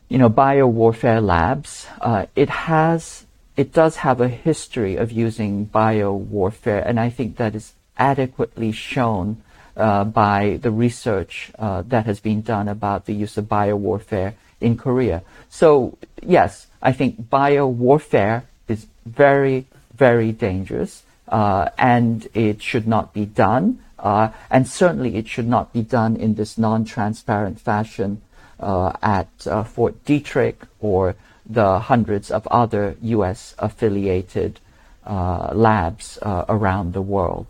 you 0.07 0.17
know, 0.17 0.29
biowarfare 0.29 1.23
labs. 1.23 1.87
Uh, 1.99 2.27
it 2.35 2.49
has, 2.49 3.25
it 3.57 3.73
does 3.73 3.97
have 3.97 4.21
a 4.21 4.27
history 4.27 4.95
of 4.95 5.11
using 5.11 5.65
biowarfare, 5.65 6.85
and 6.85 6.99
I 6.99 7.09
think 7.09 7.37
that 7.37 7.55
is 7.55 7.73
adequately 7.97 8.71
shown 8.71 9.41
uh, 9.79 10.03
by 10.03 10.59
the 10.61 10.71
research 10.71 11.51
uh, 11.57 11.81
that 11.87 12.05
has 12.05 12.19
been 12.19 12.41
done 12.41 12.67
about 12.67 13.05
the 13.05 13.13
use 13.13 13.37
of 13.37 13.45
biowarfare 13.45 14.33
in 14.59 14.77
Korea. 14.77 15.23
So 15.49 15.97
yes, 16.21 16.67
I 16.81 16.91
think 16.91 17.29
biowarfare 17.29 18.43
is 18.67 18.87
very, 19.05 19.65
very 19.95 20.31
dangerous 20.31 21.03
uh, 21.29 21.69
and 21.77 22.27
it 22.33 22.61
should 22.61 22.87
not 22.87 23.13
be 23.13 23.25
done. 23.25 23.79
Uh, 23.97 24.29
and 24.49 24.67
certainly 24.67 25.15
it 25.15 25.27
should 25.27 25.47
not 25.47 25.73
be 25.73 25.81
done 25.81 26.15
in 26.15 26.35
this 26.35 26.57
non-transparent 26.57 27.59
fashion 27.59 28.21
uh, 28.59 28.93
at 29.01 29.29
uh, 29.45 29.63
Fort 29.63 30.03
Detrick 30.05 30.55
or 30.79 31.15
the 31.45 31.79
hundreds 31.79 32.31
of 32.31 32.47
other 32.47 32.95
U.S. 33.01 33.55
affiliated 33.59 34.59
uh, 35.05 35.51
labs 35.53 36.19
around 36.21 36.93
the 36.93 37.01
world. 37.01 37.47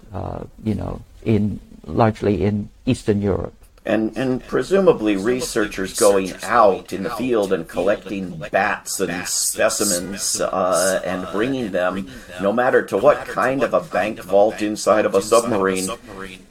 you 0.63 0.75
know, 0.75 1.01
in 1.23 1.59
largely 1.95 2.43
in 2.43 2.69
Eastern 2.85 3.21
Europe. 3.21 3.53
And, 3.85 4.15
and 4.17 4.45
presumably 4.45 5.15
researchers 5.15 5.99
going 5.99 6.33
out 6.43 6.93
in 6.93 7.03
the 7.03 7.09
field 7.09 7.51
and 7.53 7.67
collecting 7.67 8.37
bats 8.51 8.99
and 8.99 9.27
specimens 9.27 10.39
uh, 10.39 11.01
and 11.03 11.27
bringing 11.31 11.71
them, 11.71 12.07
no 12.39 12.53
matter 12.53 12.83
to 12.85 12.97
what 12.97 13.25
kind 13.25 13.63
of 13.63 13.73
a 13.73 13.81
bank 13.81 14.19
vault 14.19 14.61
inside 14.61 15.05
of 15.05 15.15
a 15.15 15.21
submarine, 15.21 15.89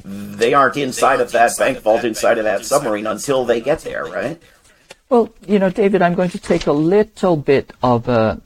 they 0.05 0.53
aren't 0.53 0.77
inside 0.79 1.21
of 1.21 1.31
that 1.33 1.57
bank 1.59 1.79
vault 1.79 2.03
inside 2.03 2.39
of 2.39 2.45
that 2.45 2.65
submarine 2.65 3.07
until 3.07 3.45
they 3.45 3.61
get 3.61 3.81
there, 3.81 4.07
right? 4.07 4.43
Well, 5.09 5.33
you 5.47 5.59
know, 5.59 5.71
David, 5.71 6.03
I'm 6.03 6.15
going 6.15 6.31
to 6.31 6.39
take 6.39 6.67
a 6.67 6.73
little 6.73 7.37
bit 7.37 7.73
of 7.83 8.09
a, 8.09 8.41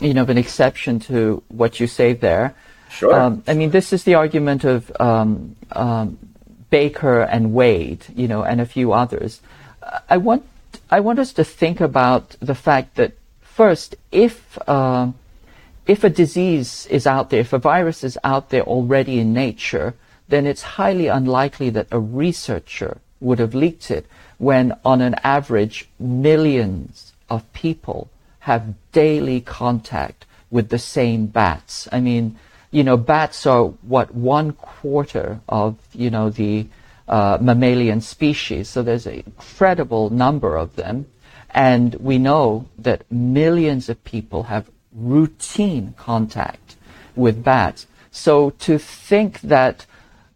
you 0.00 0.14
know, 0.14 0.22
of 0.22 0.30
an 0.30 0.38
exception 0.38 1.00
to 1.00 1.42
what 1.48 1.80
you 1.80 1.86
say 1.86 2.12
there. 2.12 2.54
Sure. 2.90 3.14
Um, 3.14 3.42
I 3.46 3.54
mean, 3.54 3.70
this 3.70 3.92
is 3.92 4.04
the 4.04 4.14
argument 4.14 4.64
of 4.64 4.90
um, 5.00 5.56
um, 5.72 6.18
Baker 6.70 7.22
and 7.22 7.52
Wade, 7.54 8.04
you 8.14 8.28
know, 8.28 8.42
and 8.42 8.60
a 8.60 8.66
few 8.66 8.92
others. 8.92 9.40
I 10.08 10.16
want 10.16 10.44
I 10.90 11.00
want 11.00 11.18
us 11.18 11.32
to 11.34 11.44
think 11.44 11.80
about 11.80 12.36
the 12.40 12.54
fact 12.54 12.96
that 12.96 13.12
first, 13.40 13.96
if 14.10 14.58
uh, 14.68 15.12
if 15.86 16.04
a 16.04 16.10
disease 16.10 16.86
is 16.86 17.06
out 17.06 17.30
there, 17.30 17.40
if 17.40 17.52
a 17.52 17.58
virus 17.58 18.04
is 18.04 18.18
out 18.22 18.50
there 18.50 18.62
already 18.62 19.18
in 19.18 19.32
nature, 19.32 19.94
then 20.28 20.46
it's 20.46 20.62
highly 20.62 21.08
unlikely 21.08 21.70
that 21.70 21.88
a 21.90 21.98
researcher 21.98 22.98
would 23.20 23.38
have 23.38 23.54
leaked 23.54 23.90
it 23.90 24.06
when, 24.38 24.76
on 24.84 25.00
an 25.00 25.14
average, 25.22 25.88
millions 25.98 27.12
of 27.28 27.52
people 27.52 28.08
have 28.40 28.74
daily 28.92 29.40
contact 29.40 30.24
with 30.50 30.70
the 30.70 30.78
same 30.78 31.26
bats. 31.26 31.88
I 31.92 32.00
mean, 32.00 32.38
you 32.70 32.84
know, 32.84 32.96
bats 32.96 33.46
are 33.46 33.66
what 33.82 34.14
one 34.14 34.52
quarter 34.52 35.40
of 35.48 35.76
you 35.92 36.10
know 36.10 36.30
the 36.30 36.66
uh, 37.08 37.38
mammalian 37.40 38.00
species. 38.00 38.68
So 38.68 38.82
there's 38.82 39.06
an 39.06 39.22
incredible 39.26 40.10
number 40.10 40.56
of 40.56 40.76
them, 40.76 41.06
and 41.50 41.94
we 41.96 42.18
know 42.18 42.66
that 42.78 43.10
millions 43.10 43.88
of 43.88 44.02
people 44.04 44.44
have 44.44 44.70
routine 44.92 45.94
contact 45.96 46.76
with 47.16 47.42
bats. 47.42 47.86
So 48.10 48.50
to 48.50 48.78
think 48.78 49.40
that 49.42 49.86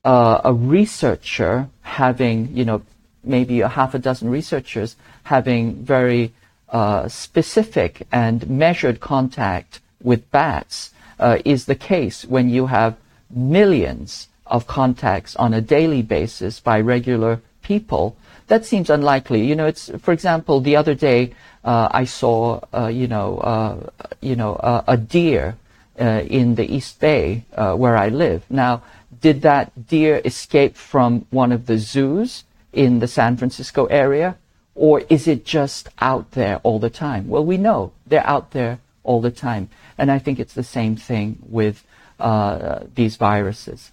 uh, 0.05 0.41
a 0.45 0.53
researcher 0.53 1.69
having, 1.83 2.57
you 2.57 2.65
know, 2.65 2.83
maybe 3.23 3.61
a 3.61 3.69
half 3.69 3.95
a 3.95 3.99
dozen 3.99 4.29
researchers 4.29 4.97
having 5.25 5.77
very 5.77 6.33
uh, 6.69 7.09
specific 7.09 8.07
and 8.13 8.49
measured 8.49 9.01
contact 9.01 9.81
with 10.03 10.31
bats 10.31 10.91
uh, 11.19 11.39
is 11.45 11.67
the 11.67 11.75
case 11.75 12.25
when 12.25 12.49
you 12.49 12.67
have 12.67 12.97
millions 13.31 14.29
of 14.47 14.67
contacts 14.67 15.35
on 15.37 15.55
a 15.55 15.61
daily 15.61 16.03
basis 16.03 16.61
by 16.61 16.81
regular 16.81 17.41
people, 17.63 18.17
that 18.49 18.65
seems 18.65 18.91
unlikely. 18.91 19.45
You 19.45 19.57
know, 19.57 19.67
it's 19.67 19.91
for 19.99 20.13
example, 20.13 20.61
the 20.61 20.77
other 20.77 20.95
day 20.95 21.33
uh, 21.65 21.89
I 21.91 22.05
saw, 22.05 22.61
uh, 22.75 22.89
you 22.89 23.09
know, 23.09 23.39
uh, 23.39 23.91
you 24.21 24.37
know, 24.37 24.57
a 24.87 24.97
deer 24.97 25.57
uh, 25.99 26.23
in 26.27 26.57
the 26.57 26.75
East 26.75 27.01
Bay 27.01 27.45
uh, 27.55 27.75
where 27.75 27.97
I 27.97 28.09
live. 28.09 28.45
Now, 28.51 28.83
did 29.21 29.43
that 29.43 29.89
deer 29.89 30.21
escape 30.25 30.77
from 30.77 31.27
one 31.31 31.53
of 31.53 31.67
the 31.67 31.79
zoos 31.79 32.45
in 32.73 32.99
the 32.99 33.09
San 33.09 33.37
Francisco 33.37 33.87
area, 33.87 34.37
Or 34.75 35.03
is 35.09 35.29
it 35.29 35.45
just 35.45 35.89
out 36.01 36.33
there 36.33 36.61
all 36.63 36.79
the 36.79 36.91
time? 36.91 37.29
Well, 37.29 37.45
we 37.45 37.57
know 37.57 37.93
they're 38.07 38.27
out 38.27 38.51
there 38.51 38.81
all 39.05 39.21
the 39.21 39.31
time. 39.31 39.69
And 39.99 40.11
I 40.11 40.19
think 40.19 40.39
it's 40.39 40.55
the 40.55 40.65
same 40.65 40.97
thing 40.97 41.39
with 41.49 41.85
uh, 42.19 42.81
these 42.95 43.17
viruses. 43.17 43.93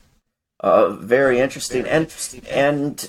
Uh, 0.62 0.92
very 0.92 1.40
interesting. 1.40 1.88
And 1.88 2.04
and 2.52 3.00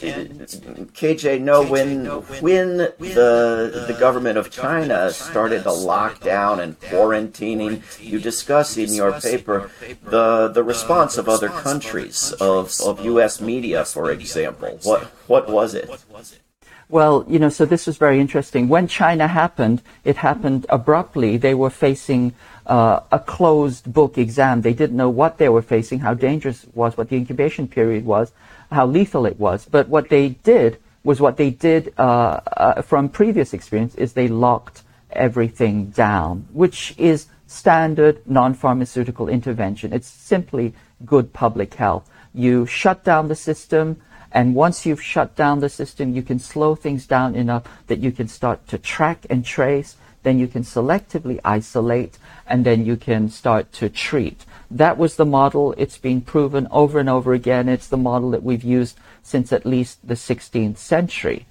KJ, 0.94 1.42
Noh, 1.42 1.66
when 1.66 2.06
when 2.40 2.78
the 2.78 3.84
the 3.86 3.96
government 4.00 4.38
of 4.38 4.50
China 4.50 5.10
started 5.10 5.64
the 5.64 5.70
lockdown 5.70 6.60
and 6.60 6.80
quarantining, 6.80 7.82
you 8.00 8.18
discuss 8.18 8.78
in 8.78 8.94
your 8.94 9.20
paper 9.20 9.70
the 10.02 10.48
the 10.48 10.62
response 10.62 11.18
of 11.18 11.28
other 11.28 11.50
countries 11.50 12.32
of 12.40 12.72
of 12.80 13.04
U.S. 13.04 13.38
media, 13.38 13.84
for 13.84 14.10
example. 14.10 14.78
What 14.82 15.12
what 15.26 15.50
was 15.50 15.74
it? 15.74 15.90
Well, 16.88 17.24
you 17.26 17.38
know, 17.38 17.48
so 17.48 17.64
this 17.64 17.86
was 17.86 17.96
very 17.96 18.20
interesting. 18.20 18.68
When 18.68 18.86
China 18.86 19.26
happened, 19.26 19.82
it 20.04 20.16
happened 20.16 20.66
abruptly. 20.68 21.38
They 21.38 21.54
were 21.54 21.70
facing 21.70 22.34
uh, 22.66 23.00
a 23.10 23.18
closed 23.18 23.92
book 23.92 24.18
exam. 24.18 24.60
They 24.60 24.74
didn't 24.74 24.96
know 24.96 25.08
what 25.08 25.38
they 25.38 25.48
were 25.48 25.62
facing, 25.62 26.00
how 26.00 26.14
dangerous 26.14 26.64
it 26.64 26.76
was, 26.76 26.96
what 26.96 27.08
the 27.08 27.16
incubation 27.16 27.66
period 27.66 28.04
was, 28.04 28.32
how 28.70 28.86
lethal 28.86 29.24
it 29.26 29.38
was. 29.38 29.64
But 29.64 29.88
what 29.88 30.10
they 30.10 30.30
did 30.30 30.78
was 31.04 31.20
what 31.20 31.36
they 31.36 31.50
did 31.50 31.92
uh, 31.98 32.40
uh, 32.56 32.82
from 32.82 33.08
previous 33.08 33.52
experience 33.52 33.94
is 33.96 34.12
they 34.12 34.28
locked 34.28 34.82
everything 35.10 35.86
down, 35.90 36.46
which 36.52 36.94
is 36.98 37.26
standard 37.46 38.20
non-pharmaceutical 38.26 39.28
intervention. 39.28 39.92
It's 39.92 40.08
simply 40.08 40.74
good 41.04 41.32
public 41.32 41.74
health. 41.74 42.08
You 42.32 42.66
shut 42.66 43.04
down 43.04 43.28
the 43.28 43.34
system 43.34 44.00
and 44.32 44.54
once 44.54 44.86
you've 44.86 45.02
shut 45.02 45.36
down 45.36 45.60
the 45.60 45.68
system, 45.68 46.14
you 46.14 46.22
can 46.22 46.38
slow 46.38 46.74
things 46.74 47.06
down 47.06 47.34
enough 47.34 47.64
that 47.86 47.98
you 47.98 48.10
can 48.10 48.28
start 48.28 48.66
to 48.68 48.78
track 48.78 49.26
and 49.28 49.44
trace. 49.44 49.96
Then 50.22 50.38
you 50.38 50.46
can 50.46 50.62
selectively 50.62 51.40
isolate 51.44 52.18
and 52.46 52.64
then 52.64 52.86
you 52.86 52.96
can 52.96 53.28
start 53.28 53.72
to 53.74 53.88
treat. 53.88 54.46
That 54.70 54.96
was 54.96 55.16
the 55.16 55.26
model. 55.26 55.74
It's 55.76 55.98
been 55.98 56.22
proven 56.22 56.66
over 56.70 56.98
and 56.98 57.08
over 57.08 57.34
again. 57.34 57.68
It's 57.68 57.88
the 57.88 57.96
model 57.96 58.30
that 58.30 58.42
we've 58.42 58.64
used 58.64 58.98
since 59.22 59.52
at 59.52 59.66
least 59.66 60.06
the 60.06 60.14
16th 60.14 60.78
century. 60.78 61.46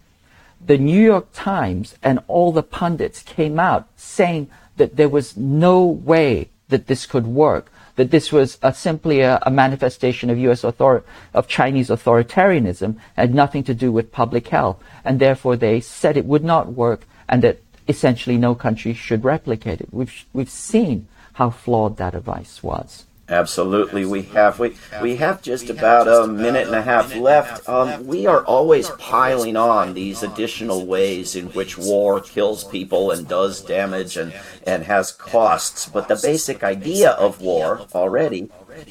The 0.65 0.77
New 0.77 0.99
York 0.99 1.27
Times 1.33 1.95
and 2.01 2.19
all 2.27 2.51
the 2.51 2.63
pundits 2.63 3.21
came 3.21 3.59
out 3.59 3.87
saying 3.95 4.49
that 4.77 4.95
there 4.95 5.09
was 5.09 5.37
no 5.37 5.85
way 5.85 6.49
that 6.69 6.87
this 6.87 7.05
could 7.05 7.27
work 7.27 7.71
that 8.01 8.09
this 8.09 8.31
was 8.31 8.57
a, 8.63 8.73
simply 8.73 9.21
a, 9.21 9.37
a, 9.43 9.51
manifestation 9.51 10.31
of 10.31 10.37
U.S. 10.39 10.63
Author- 10.63 11.03
of 11.35 11.47
Chinese 11.47 11.89
authoritarianism, 11.89 12.97
had 13.15 13.35
nothing 13.35 13.63
to 13.65 13.75
do 13.75 13.91
with 13.91 14.11
public 14.11 14.47
health, 14.47 14.81
and 15.05 15.19
therefore 15.19 15.55
they 15.55 15.79
said 15.79 16.17
it 16.17 16.25
would 16.25 16.43
not 16.43 16.73
work, 16.73 17.05
and 17.29 17.43
that 17.43 17.59
essentially 17.87 18.37
no 18.37 18.55
country 18.55 18.95
should 18.95 19.23
replicate 19.23 19.81
it. 19.81 19.93
We've 19.93 20.25
we've 20.33 20.49
seen 20.49 21.07
how 21.33 21.51
flawed 21.51 21.97
that 21.97 22.15
advice 22.15 22.63
was. 22.63 23.05
Absolutely, 23.31 24.05
we 24.05 24.23
have. 24.23 24.59
We 24.59 24.75
we 25.01 25.15
have 25.15 25.41
just 25.41 25.69
about 25.69 26.07
a 26.09 26.27
minute 26.27 26.67
and 26.67 26.75
a 26.75 26.81
half 26.81 27.15
left. 27.15 27.67
Um, 27.67 28.05
we 28.05 28.27
are 28.27 28.43
always 28.43 28.89
piling 28.99 29.55
on 29.55 29.93
these 29.93 30.21
additional 30.21 30.85
ways 30.85 31.33
in 31.37 31.47
which 31.47 31.77
war 31.77 32.19
kills 32.19 32.65
people 32.65 33.09
and 33.11 33.25
does 33.25 33.61
damage 33.61 34.17
and 34.17 34.33
and 34.67 34.83
has 34.83 35.13
costs. 35.13 35.87
But 35.87 36.09
the 36.09 36.19
basic 36.21 36.61
idea 36.61 37.11
of 37.11 37.39
war 37.39 37.87
already 37.95 38.49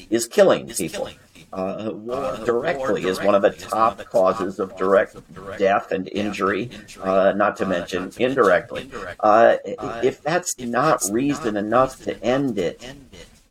is 0.09 0.25
killing 0.27 0.67
people. 0.67 1.09
Uh, 1.53 1.91
war 1.93 2.39
directly 2.43 3.05
is 3.05 3.19
one 3.19 3.35
of 3.35 3.41
the 3.41 3.51
top 3.51 4.03
causes 4.05 4.57
of 4.57 4.75
direct 4.77 5.17
death 5.59 5.91
and 5.91 6.07
injury, 6.07 6.71
uh, 7.01 7.33
not 7.35 7.57
to 7.57 7.65
mention 7.65 8.09
indirectly. 8.17 8.89
Uh, 9.19 9.57
if 10.01 10.23
that's 10.23 10.57
not 10.57 11.03
reason 11.11 11.57
enough 11.57 12.01
to 12.03 12.17
end 12.23 12.57
it, 12.57 12.81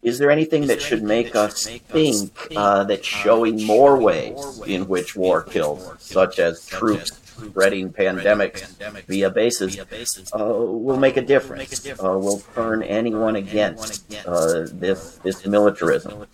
is 0.03 0.19
there 0.19 0.31
anything 0.31 0.67
that 0.67 0.81
should 0.81 1.03
make 1.03 1.37
us 1.37 1.67
think 1.67 2.33
uh, 2.57 2.85
that 2.85 3.05
showing 3.05 3.65
more 3.67 3.99
ways 3.99 4.61
in 4.67 4.89
which 4.89 5.15
war 5.15 5.43
kills, 5.43 5.93
such 5.99 6.39
as 6.39 6.65
troops 6.67 7.21
spreading 7.27 7.93
pandemics 7.93 8.67
via 9.07 9.31
bases, 9.31 9.79
uh, 9.79 10.45
will 10.45 10.97
make 10.97 11.17
a 11.17 11.23
difference? 11.23 11.87
Uh, 11.87 12.19
will 12.19 12.43
turn 12.55 12.83
anyone 12.83 13.37
against 13.37 14.05
uh, 14.27 14.67
this 14.73 15.19
this 15.23 15.47
militarism? 15.47 16.27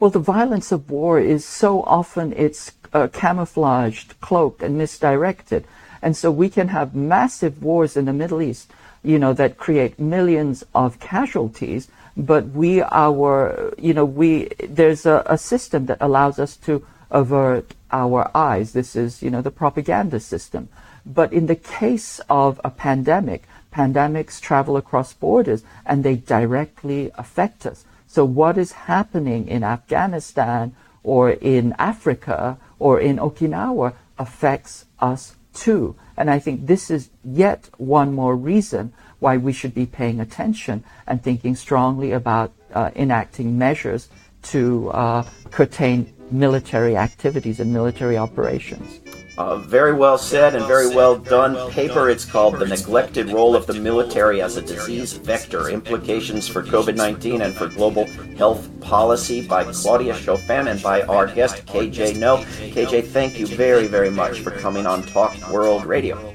Well, 0.00 0.10
the 0.10 0.18
violence 0.18 0.72
of 0.72 0.90
war 0.90 1.20
is 1.20 1.44
so 1.44 1.82
often 1.82 2.32
it's 2.36 2.72
uh, 2.94 3.08
camouflaged, 3.08 4.18
cloaked, 4.20 4.62
and 4.62 4.78
misdirected, 4.78 5.66
and 6.00 6.16
so 6.16 6.30
we 6.30 6.48
can 6.48 6.68
have 6.68 6.94
massive 6.94 7.62
wars 7.62 7.98
in 7.98 8.06
the 8.06 8.14
Middle 8.14 8.40
East, 8.40 8.70
you 9.02 9.18
know, 9.18 9.34
that 9.34 9.58
create 9.58 9.98
millions 9.98 10.64
of 10.74 11.00
casualties 11.00 11.88
but 12.18 12.48
we 12.48 12.82
our 12.82 13.72
you 13.78 13.94
know 13.94 14.04
we 14.04 14.48
there's 14.68 15.06
a, 15.06 15.22
a 15.26 15.38
system 15.38 15.86
that 15.86 15.98
allows 16.00 16.40
us 16.40 16.56
to 16.56 16.84
avert 17.10 17.74
our 17.92 18.30
eyes. 18.34 18.72
This 18.72 18.96
is 18.96 19.22
you 19.22 19.30
know 19.30 19.40
the 19.40 19.52
propaganda 19.52 20.18
system. 20.18 20.68
But 21.06 21.32
in 21.32 21.46
the 21.46 21.56
case 21.56 22.20
of 22.28 22.60
a 22.64 22.70
pandemic 22.70 23.44
pandemics 23.72 24.40
travel 24.40 24.76
across 24.76 25.12
borders 25.12 25.62
and 25.86 26.02
they 26.02 26.16
directly 26.16 27.12
affect 27.14 27.64
us. 27.64 27.84
So 28.08 28.24
what 28.24 28.58
is 28.58 28.72
happening 28.72 29.46
in 29.46 29.62
afghanistan 29.62 30.74
or 31.04 31.30
in 31.30 31.74
africa 31.78 32.58
or 32.78 32.98
in 32.98 33.18
okinawa 33.18 33.94
affects 34.18 34.86
us 34.98 35.36
too. 35.54 35.94
And 36.16 36.30
i 36.30 36.38
think 36.38 36.66
this 36.66 36.90
is 36.90 37.10
yet 37.24 37.70
one 37.76 38.12
more 38.12 38.34
reason 38.34 38.92
why 39.20 39.36
we 39.36 39.52
should 39.52 39.74
be 39.74 39.86
paying 39.86 40.20
attention 40.20 40.84
and 41.06 41.22
thinking 41.22 41.54
strongly 41.54 42.12
about 42.12 42.52
uh, 42.74 42.90
enacting 42.94 43.58
measures 43.58 44.08
to 44.42 44.90
uh, 44.90 45.22
curtail 45.50 46.06
military 46.30 46.96
activities 46.96 47.60
and 47.60 47.72
military 47.72 48.16
operations. 48.16 49.00
Uh, 49.38 49.56
very 49.56 49.92
well 49.92 50.18
said 50.18 50.56
and 50.56 50.66
very 50.66 50.88
well 50.88 51.16
done 51.16 51.70
paper. 51.70 52.10
It's 52.10 52.24
called 52.24 52.58
The 52.58 52.66
Neglected 52.66 53.30
Role 53.30 53.54
of 53.54 53.68
the 53.68 53.74
Military 53.74 54.42
as 54.42 54.56
a 54.56 54.62
Disease 54.62 55.12
Vector 55.12 55.70
Implications 55.70 56.48
for 56.48 56.60
COVID 56.60 56.96
19 56.96 57.42
and 57.42 57.54
for 57.54 57.68
Global 57.68 58.06
Health 58.36 58.68
Policy 58.80 59.46
by 59.46 59.62
Claudia 59.72 60.14
Chaufan 60.14 60.68
and 60.68 60.82
by 60.82 61.02
our 61.02 61.28
guest, 61.28 61.64
KJ 61.66 62.18
Noh. 62.18 62.38
KJ, 62.74 63.06
thank 63.06 63.38
you 63.38 63.46
very, 63.46 63.86
very 63.86 64.10
much 64.10 64.40
for 64.40 64.50
coming 64.50 64.86
on 64.86 65.04
Talk 65.04 65.36
World 65.52 65.86
Radio. 65.86 66.34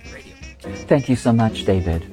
Thank 0.88 1.10
you 1.10 1.17
so 1.17 1.34
much, 1.34 1.65
David. 1.65 2.12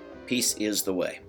Peace 0.25 0.53
is 0.55 0.83
the 0.83 0.93
way. 0.93 1.19